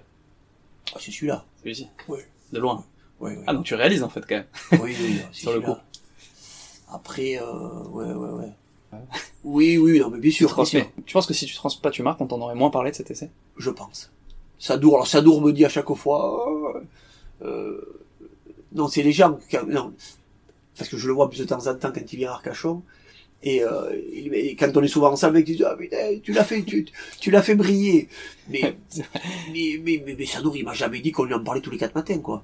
[0.94, 1.46] Ah, c'est celui-là.
[1.62, 1.88] Celui-ci?
[2.08, 2.28] Ouais.
[2.52, 2.84] De loin.
[3.20, 3.44] Ouais, ouais.
[3.48, 4.46] Ah, donc tu réalises en fait quand même.
[4.82, 5.76] oui, oui, Sur le coup.
[6.92, 8.52] Après, euh, ouais, ouais, ouais.
[9.44, 10.92] Oui, oui, non, mais bien sûr, bien sûr.
[11.06, 12.96] Tu penses que si tu transmets pas, tu marques, on t'en aurait moins parlé de
[12.96, 13.30] cet essai?
[13.58, 14.12] Je pense.
[14.60, 16.82] Sadour, alors Sadour me dit à chaque fois,
[17.42, 17.82] euh,
[18.74, 19.94] non, c'est les gens, qui- non,
[20.78, 22.82] parce que je le vois de temps en temps quand il vient à Arcachon,
[23.44, 26.64] et, euh, et quand on est souvent ensemble, il dit, ah, putain, tu l'as fait,
[26.64, 26.86] tu,
[27.20, 28.08] tu l'as fait briller.
[28.50, 28.76] Mais,
[29.52, 31.78] mais, mais, mais, mais Sadour, il m'a jamais dit qu'on lui en parlait tous les
[31.78, 32.44] quatre matins, quoi.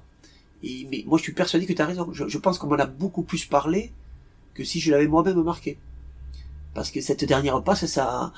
[0.62, 2.12] Et, mais moi, je suis persuadé que tu as raison.
[2.12, 3.92] Je, je pense qu'on m'en a beaucoup plus parlé
[4.54, 5.78] que si je l'avais moi-même marqué.
[6.74, 8.32] Parce que cette dernière passe, ça,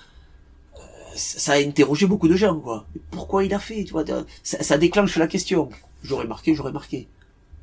[0.77, 0.81] euh,
[1.15, 2.87] ça a interrogé beaucoup de gens, quoi.
[3.11, 4.05] Pourquoi il a fait, tu vois,
[4.43, 5.69] ça, ça déclenche la question.
[6.03, 7.09] J'aurais marqué, j'aurais marqué.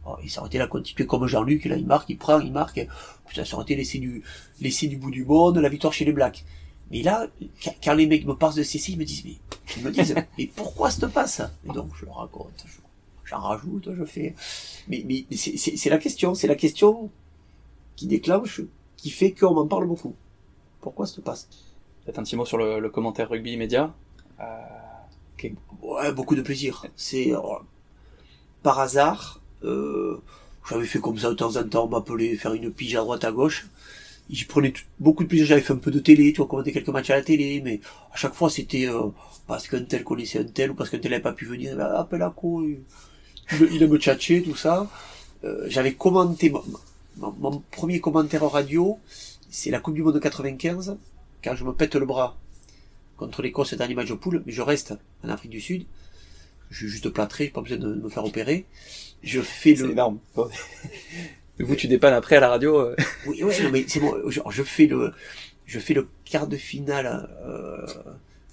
[0.06, 2.88] Oh, il s'aurait été là continuer comme Jean-Luc, là, il marque, il prend, il marque.
[3.28, 4.24] Putain, ça aurait été laissé du,
[4.60, 6.44] laissé du bout du monde, la victoire chez les Blacks.
[6.90, 7.28] Mais là,
[7.84, 9.38] quand- les mecs me passent de ceci, ils me disent, mais,
[9.78, 11.42] ils me disent, mais pourquoi cette passe?
[11.70, 12.81] Et donc, je le raconte, je-
[13.32, 14.36] j'en rajoute, je fais,
[14.88, 17.10] mais, mais c'est, la question, c'est la question
[17.96, 18.62] qui déclenche,
[18.98, 20.16] qui fait qu'on m'en parle beaucoup.
[20.82, 21.50] Pourquoi cette passe?
[22.06, 23.94] Peut-être un petit mot sur le, le commentaire rugby immédiat.
[24.42, 24.44] Euh,
[25.82, 26.86] Ouais, beaucoup de plaisir.
[26.96, 27.40] C'est euh,
[28.64, 30.22] par hasard, euh,
[30.70, 33.24] j'avais fait comme ça de temps en temps, on m'appelait faire une pige à droite
[33.24, 33.68] à gauche.
[34.30, 35.48] J'y prenais beaucoup de plaisir.
[35.48, 37.82] J'avais fait un peu de télé, tu vois, commenter quelques matchs à la télé, mais
[38.14, 39.10] à chaque fois c'était euh,
[39.48, 41.76] parce qu'un tel connaissait un tel ou parce qu'un tel n'avait pas pu venir.
[41.78, 42.64] Bah, appelle à quoi
[43.54, 44.88] il, il me tchatcher, tout ça.
[45.44, 46.64] Euh, j'avais commenté mon,
[47.18, 49.00] mon- mon premier commentaire radio,
[49.50, 50.98] c'est la Coupe du Monde de 95,
[51.44, 52.38] quand je me pète le bras
[53.18, 55.86] contre l'Écosse dans les matchs de poule, mais je reste en Afrique du Sud.
[56.70, 58.66] Je suis juste plâtré, j'ai pas besoin de me faire opérer.
[59.24, 60.20] Je fais c'est le, énorme.
[61.60, 62.78] Vous, tu dépannes après à la radio.
[62.80, 62.96] euh,
[63.28, 64.16] oui, oui, non, mais c'est bon.
[64.32, 65.14] Genre, je fais le,
[65.66, 67.86] je fais le quart de finale, euh,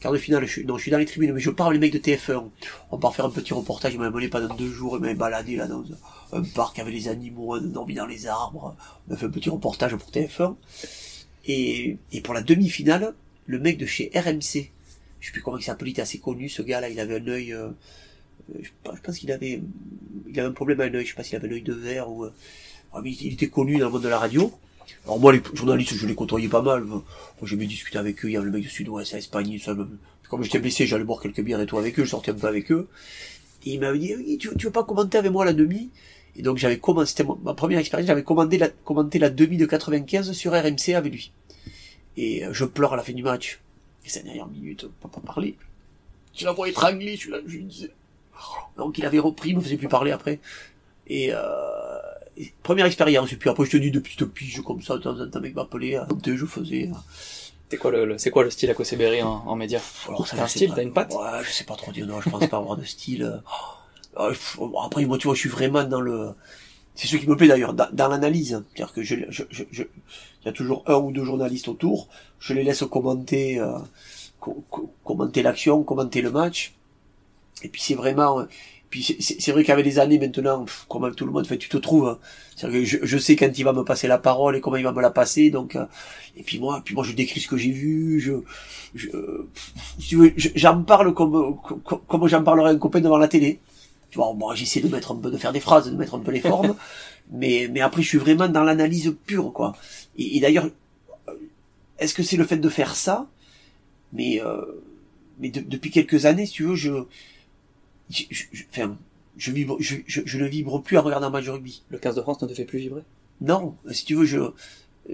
[0.00, 0.46] quart de finale.
[0.46, 2.48] Je non, je suis dans les tribunes, mais je parle les mecs de TF1.
[2.90, 3.94] On part faire un petit reportage.
[3.94, 4.96] Ils m'avaient amené pendant deux jours.
[4.96, 5.84] Ils m'avaient baladé là dans
[6.32, 8.76] un parc avec les animaux, dormi dans les arbres.
[9.08, 10.56] On a fait un petit reportage pour TF1.
[11.46, 13.14] Et, et pour la demi-finale,
[13.46, 14.70] le mec de chez RMC,
[15.20, 17.26] je sais plus comment il s'appelait, il était assez connu, ce gars-là, il avait un
[17.26, 17.68] œil, euh,
[18.54, 19.62] euh, je je pense qu'il avait,
[20.28, 22.10] il avait un problème à un œil, je sais pas s'il avait l'œil de verre
[22.10, 22.30] ou, euh,
[23.04, 24.52] il était connu dans le monde de la radio.
[25.04, 26.84] Alors moi, les journalistes, je les côtoyais pas mal.
[26.84, 27.02] Moi,
[27.42, 28.28] j'ai bien discuté avec eux.
[28.28, 29.58] Il y avait le mec de Sud-Ouest, Espagne.
[30.28, 32.04] Comme j'étais blessé, j'allais boire quelques bières et tout avec eux.
[32.04, 32.88] Je sortais un peu avec eux.
[33.64, 35.90] Et il m'avait dit, oui, tu, veux pas commenter avec moi la demi?
[36.36, 39.66] Et donc j'avais commencé, c'était ma première expérience, j'avais commandé la, commenté la demi de
[39.66, 41.32] 95 sur RMC avec lui.
[42.16, 43.60] Et euh, je pleure à la fin du match.
[44.04, 45.56] Et cette dernière minute, on peut pas parler.
[46.36, 47.90] Je la vois étranglé, je, lui disais.
[48.76, 50.38] Donc il avait repris, il me faisait plus parler après.
[51.08, 51.38] Et, euh,
[52.62, 53.32] première expérience.
[53.32, 55.40] Et puis après, je te dis de petites piges comme ça, de temps en temps,
[55.40, 55.96] mec m'appelait.
[55.96, 56.06] hein.
[56.08, 56.90] Donc, je faisais.
[56.92, 57.02] hein.
[57.70, 59.80] C'est quoi le, le- c'est quoi le style à Berry en, en média?
[60.08, 60.76] Alors, ça, T'as un style, pas.
[60.76, 61.12] t'as une patte?
[61.14, 62.06] Ouais, je sais pas trop dire.
[62.06, 63.24] Non, je pense pas avoir de style.
[63.24, 64.30] euh.
[64.30, 66.30] Pff, Après, moi, tu vois, je suis vraiment dans le.
[66.94, 68.62] C'est ce qui me plaît d'ailleurs, dans, dans l'analyse.
[68.74, 72.08] C'est-à-dire que je, je, je, je- il y a toujours un ou deux journalistes autour.
[72.40, 73.78] Je les laisse commenter, euh,
[74.40, 76.74] co- co- commenter l'action, commenter le match.
[77.62, 78.46] Et puis c'est vraiment.
[78.90, 81.76] Puis c'est- vrai qu'avec les années maintenant, pff, comme tout le monde, fait, tu te
[81.76, 82.08] trouves.
[82.08, 82.18] hein.
[82.56, 84.84] C'est-à-dire que je, je sais quand il va me passer la parole et comment il
[84.84, 85.50] va me la passer.
[85.50, 85.84] Donc, euh,
[86.36, 88.18] et puis moi, puis moi, je décris ce que j'ai vu.
[88.20, 88.32] Je,
[88.94, 89.08] je-
[90.54, 93.60] j'en parle comme, comme, comme j'en parlerais à un copain devant la télé.
[94.10, 96.20] Tu vois, moi, j'essaie de mettre un peu, de faire des phrases, de mettre un
[96.20, 96.74] peu les formes.
[97.30, 99.76] mais, mais après, je suis vraiment dans l'analyse pure, quoi.
[100.16, 100.68] Et, et d'ailleurs,
[101.28, 101.32] euh,
[101.98, 103.26] est-ce que c'est le fait de faire ça?
[104.12, 104.62] Mais, euh,
[105.40, 106.90] mais de- depuis quelques années, si tu veux, je,
[108.10, 108.96] je, je, je- enfin,
[109.36, 111.82] je, vibre, je, je, je ne vibre plus à regarder un match de rugby.
[111.90, 113.02] Le 15 de France ne te fait plus vibrer?
[113.40, 114.38] Non, si tu veux, je,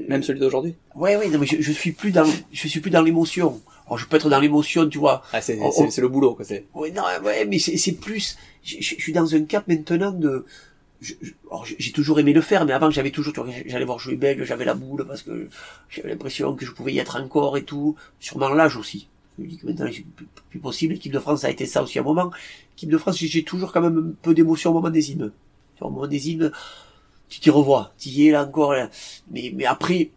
[0.08, 0.74] Même celui d'aujourd'hui?
[0.94, 3.60] Ouais, ouais, non, mais je, je suis plus dans, je suis plus dans l'émotion.
[3.86, 5.90] Alors, je peux être dans l'émotion, tu vois, Ah, c'est, Oh, c'est, oh.
[5.90, 6.44] c'est le boulot, quoi.
[6.44, 6.64] C'est...
[6.74, 10.46] Ouais, non, ouais, mais c'est, c'est plus, je, suis dans un cap maintenant de,
[11.02, 13.84] je- je- alors, j'ai toujours aimé le faire, mais avant j'avais toujours, tu vois, j'allais
[13.84, 15.48] voir jouer Bègle, j'avais la boule parce que
[15.90, 17.94] j'avais l'impression que je pouvais y être encore et tout.
[18.20, 19.08] Sûrement l'âge aussi.
[19.36, 20.04] Je me dis que maintenant c'est
[20.50, 20.94] plus, possible.
[20.94, 22.30] L'équipe de France a été ça aussi à un moment.
[22.72, 25.32] L'équipe de France, j'ai- toujours quand même un peu d'émotion au moment des hymnes.
[25.80, 26.52] Au moment des hymnes,
[27.28, 28.74] tu t'y revois, tu y es là encore.
[29.30, 30.10] Mais, après,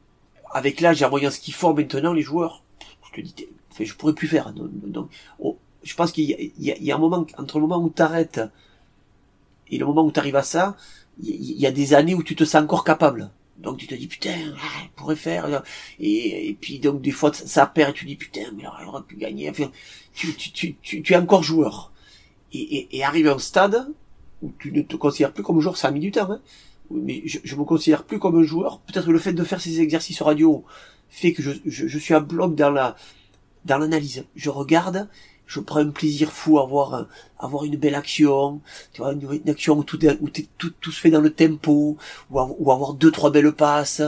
[0.52, 2.64] avec l'âge, en voyant ce qu'ils font maintenant les joueurs,
[3.08, 4.54] je te dis, enfin, je pourrais plus faire.
[4.54, 5.10] Donc,
[5.40, 8.42] oh, je pense qu'il y a, un moment, entre le moment où t'arrêtes
[9.70, 10.78] et le moment où tu arrives à ça,
[11.22, 13.32] il y a des années où tu te sens encore capable.
[13.58, 15.64] Donc tu te dis putain, ah, je pourrais faire.
[16.00, 19.04] Et, et puis donc des fois ça perd, tu dis putain, mais là, on aurait
[19.04, 19.50] pu gagner.
[19.50, 19.72] Enfin,
[20.14, 21.92] tu, tu, tu, tu, tu es encore joueur.
[22.54, 23.88] Et, et, et arrivé à un stade
[24.42, 26.32] où tu ne te considères plus comme joueur, ça a mis du temps.
[26.32, 26.42] Hein.
[26.92, 28.80] Mais je, je me considère plus comme un joueur.
[28.82, 30.64] Peut-être que le fait de faire ces exercices radio
[31.10, 32.96] fait que je, je, je suis un bloc dans la
[33.66, 34.26] dans l'analyse.
[34.36, 35.10] Je regarde
[35.48, 37.08] je prends un plaisir fou à voir
[37.40, 38.62] avoir une belle action
[38.94, 41.98] tu vois une, action où tout, où tout, tout se fait dans le tempo
[42.30, 44.02] ou, avoir deux trois belles passes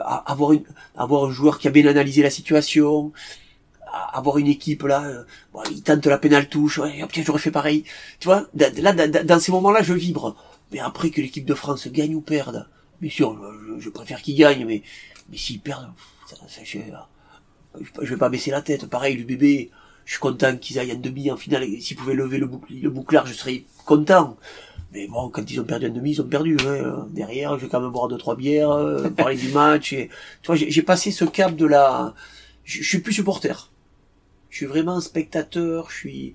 [0.00, 0.64] avoir une
[0.96, 3.12] avoir un joueur qui a bien analysé la situation
[4.12, 7.84] avoir une équipe là euh, bon, il tente la pénale touche ouais, j'aurais fait pareil.
[8.20, 10.36] Tu vois là dans ces moments là je vibre.
[10.72, 12.68] Mais après que l'équipe de France gagne ou perde
[13.00, 14.82] bien sûr je, je préfère qu'il gagne mais
[15.30, 15.92] mais s'ils perdent
[16.26, 16.78] ça, ça, je,
[18.02, 18.86] je vais pas baisser la tête.
[18.86, 19.70] Pareil le bébé
[20.06, 21.66] je suis content qu'ils aillent en demi, en finale.
[21.80, 24.36] S'ils pouvaient lever le, boucle, le bouclard, je serais content.
[24.92, 26.56] Mais bon, quand ils ont perdu en demi, ils ont perdu.
[26.64, 27.08] Hein.
[27.10, 29.92] Derrière, je vais quand même boire deux trois bières, euh, parler du match.
[29.92, 30.08] Et,
[30.42, 32.14] tu vois, j'ai passé ce cap de la.
[32.62, 33.68] Je, suis plus supporter.
[34.48, 35.90] Je suis vraiment spectateur.
[35.90, 36.34] Je suis.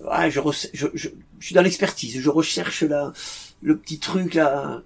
[0.00, 0.40] Ouais, je,
[0.72, 1.08] je, je,
[1.38, 2.20] suis dans l'expertise.
[2.20, 3.12] Je recherche la,
[3.62, 4.82] le petit truc là.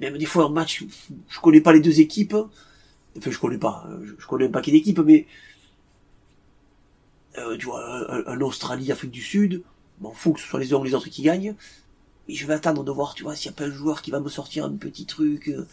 [0.00, 0.84] Même des fois en match,
[1.28, 2.36] je connais pas les deux équipes.
[3.18, 3.88] Enfin, je connais pas.
[4.04, 5.26] Je, je connais un paquet d'équipes, mais
[7.38, 9.62] euh, tu vois, un, Australie, Afrique du Sud,
[10.00, 11.54] m'en fous que ce soit les uns ou les autres qui gagnent,
[12.28, 14.10] mais je vais attendre de voir, tu vois, s'il n'y a pas un joueur qui
[14.10, 15.66] va me sortir un petit truc, euh,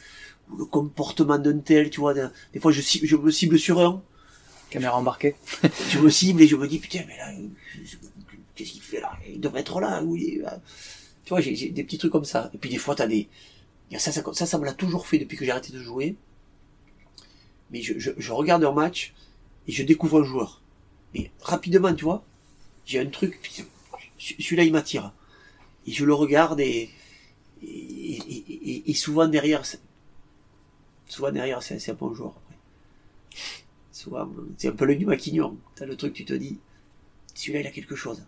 [0.51, 4.01] ou le comportement d'un tel, tu vois, des, fois je, je me cible sur un.
[4.69, 5.35] Caméra embarquée.
[5.89, 7.31] je me cible et je me dis, putain, mais là,
[8.55, 9.17] qu'est-ce qu'il fait là?
[9.27, 10.41] Il devrait être là, oui.
[11.25, 12.51] Tu vois, j'ai des petits trucs comme ça.
[12.53, 13.27] Et puis des fois, t'as des...
[13.97, 16.15] Ça, ça, ça, ça me l'a toujours fait depuis que j'ai arrêté de jouer.
[17.71, 19.13] Mais je, je, je regarde un match
[19.67, 20.61] et je découvre un joueur
[21.13, 22.23] mais rapidement, tu vois,
[22.85, 23.39] j'ai un truc,
[24.17, 25.13] celui-là il m'attire.
[25.87, 26.89] Et je le regarde et,
[27.63, 29.63] et, et, souvent derrière,
[31.07, 32.33] souvent derrière c'est un bon joueur.
[33.91, 35.57] Souvent, c'est un peu le du maquignon.
[35.75, 36.57] T'as le truc, tu te dis,
[37.33, 38.23] celui-là il a quelque chose.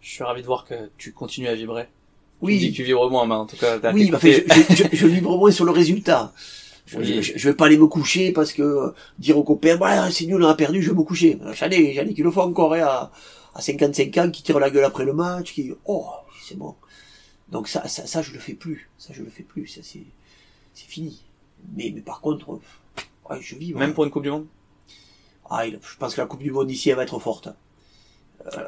[0.00, 1.88] Je suis ravi de voir que tu continues à vibrer.
[2.42, 2.58] Oui.
[2.58, 5.06] Tu dis que tu vibres moins, mais en tout cas, oui, bah, je, je, je,
[5.06, 6.34] vibre moins sur le résultat.
[6.86, 10.26] Je, je, vais pas aller me coucher parce que euh, dire aux copains, bah, c'est
[10.26, 11.38] nul, on a perdu, je vais me coucher.
[11.52, 13.12] J'en ai, j'en ai qui le font encore, hein, à,
[13.54, 16.06] à 55 ans, qui tirent la gueule après le match, qui, oh,
[16.46, 16.74] c'est bon.
[17.48, 18.90] Donc ça, ça, ça, je le fais plus.
[18.98, 19.66] Ça, je le fais plus.
[19.66, 20.04] Ça, c'est,
[20.74, 21.22] c'est fini.
[21.74, 22.60] Mais, mais par contre,
[23.30, 23.72] ouais, je vis.
[23.74, 24.46] Même pour une Coupe du Monde?
[25.48, 27.48] Ah, je pense que la Coupe du Monde ici, elle va être forte.
[28.46, 28.60] Euh,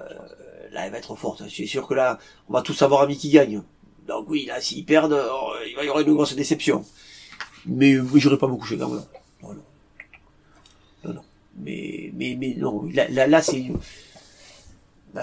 [0.72, 1.42] là, elle va être forte.
[1.50, 3.62] C'est sûr que là, on va tous avoir ami qui gagne.
[4.06, 6.84] Donc oui, là, s'ils perdent, oh, il va y avoir une grosse déception.
[7.66, 9.04] Mais j'aurais pas me coucher quand même.
[9.42, 9.62] Non, non.
[11.04, 11.22] Non, non.
[11.56, 12.88] Mais, mais, mais non.
[12.92, 13.70] Là, là, là c'est,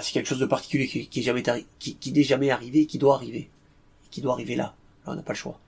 [0.02, 1.42] c'est quelque chose de particulier qui, qui est jamais
[1.78, 3.50] qui, n'est jamais arrivé, qui doit arriver,
[4.10, 4.74] qui doit arriver là.
[5.06, 5.58] Là, on n'a pas le choix.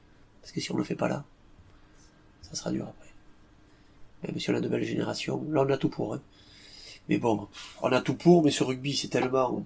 [0.41, 1.25] Parce que si on le fait pas là,
[2.43, 3.07] ça sera dur après.
[4.23, 6.15] Même si on a de belles générations, là, on a tout pour.
[6.15, 6.21] Hein.
[7.09, 7.49] Mais bon,
[7.83, 9.65] on a tout pour, mais ce rugby, c'est tellement,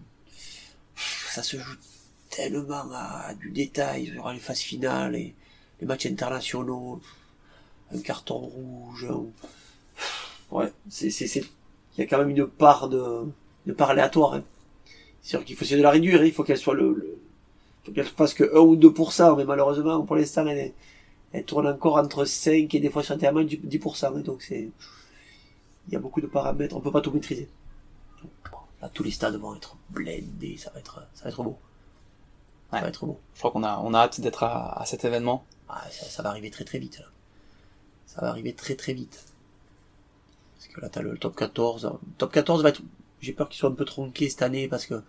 [0.96, 1.76] ça se joue
[2.28, 5.34] tellement à du détail, il y aura les phases finales et
[5.80, 7.00] les matchs internationaux,
[7.94, 9.08] un carton rouge.
[10.50, 11.44] Ouais, c'est, c'est, c'est,
[11.96, 13.26] il y a quand même une part de,
[13.66, 14.34] de part aléatoire.
[14.34, 14.42] Hein.
[15.22, 16.24] C'est sûr qu'il faut essayer de la réduire, hein.
[16.24, 17.18] il faut qu'elle soit le, le
[17.84, 20.72] faut qu'elle fasse que 1 ou 2%, mais malheureusement, pour l'instant, elle,
[21.32, 24.20] elle tourne encore entre 5 et des fois sur un 10%, hein.
[24.20, 24.70] donc c'est,
[25.88, 27.48] il y a beaucoup de paramètres, on peut pas tout maîtriser.
[28.82, 31.58] là, tous les stades vont être blindés, ça va être, ça va être beau.
[32.70, 33.18] Ça va être beau.
[33.34, 35.44] Je crois qu'on a, on a hâte d'être à, à cet événement.
[35.72, 36.98] Ah, ça, va arriver très très vite.
[36.98, 37.06] Là.
[38.06, 39.24] Ça va arriver très très vite.
[40.56, 41.84] Parce que là, t'as le top 14.
[41.84, 42.82] Le top 14 va être...
[43.20, 45.02] J'ai peur qu'il soit un peu tronqué cette année parce que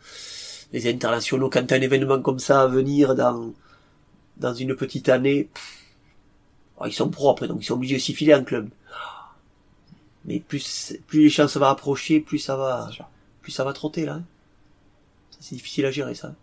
[0.72, 3.54] les internationaux, quand t'as un événement comme ça à venir dans,
[4.38, 5.50] dans une petite année,
[6.78, 8.70] oh, ils sont propres, donc ils sont obligés de s'y filer en club.
[10.26, 12.90] Mais plus, plus les chances vont approcher, plus ça va,
[13.42, 14.16] plus ça va trotter, là.
[14.16, 14.24] Hein.
[15.40, 16.36] C'est difficile à gérer, ça.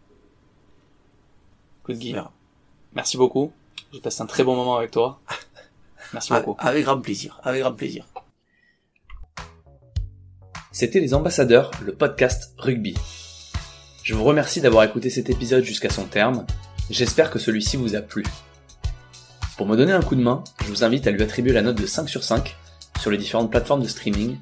[1.85, 2.15] Coup de
[2.95, 3.53] Merci beaucoup.
[3.93, 5.21] J'ai passé un très bon moment avec toi.
[6.13, 6.57] Merci beaucoup.
[6.59, 8.05] Avec grand plaisir, avec grand plaisir.
[10.73, 12.95] C'était Les Ambassadeurs, le podcast rugby.
[14.03, 16.47] Je vous remercie d'avoir écouté cet épisode jusqu'à son terme.
[16.91, 18.25] J'espère que celui-ci vous a plu.
[19.57, 21.81] Pour me donner un coup de main, je vous invite à lui attribuer la note
[21.81, 22.57] de 5 sur 5
[23.01, 24.39] sur les différentes plateformes de streaming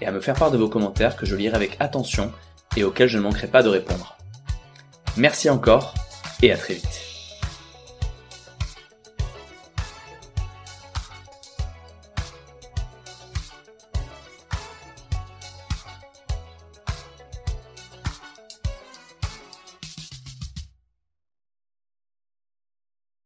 [0.00, 2.32] et à me faire part de vos commentaires que je lirai avec attention
[2.76, 4.16] et auxquels je ne manquerai pas de répondre.
[5.16, 5.94] Merci encore
[6.42, 7.03] et à très vite.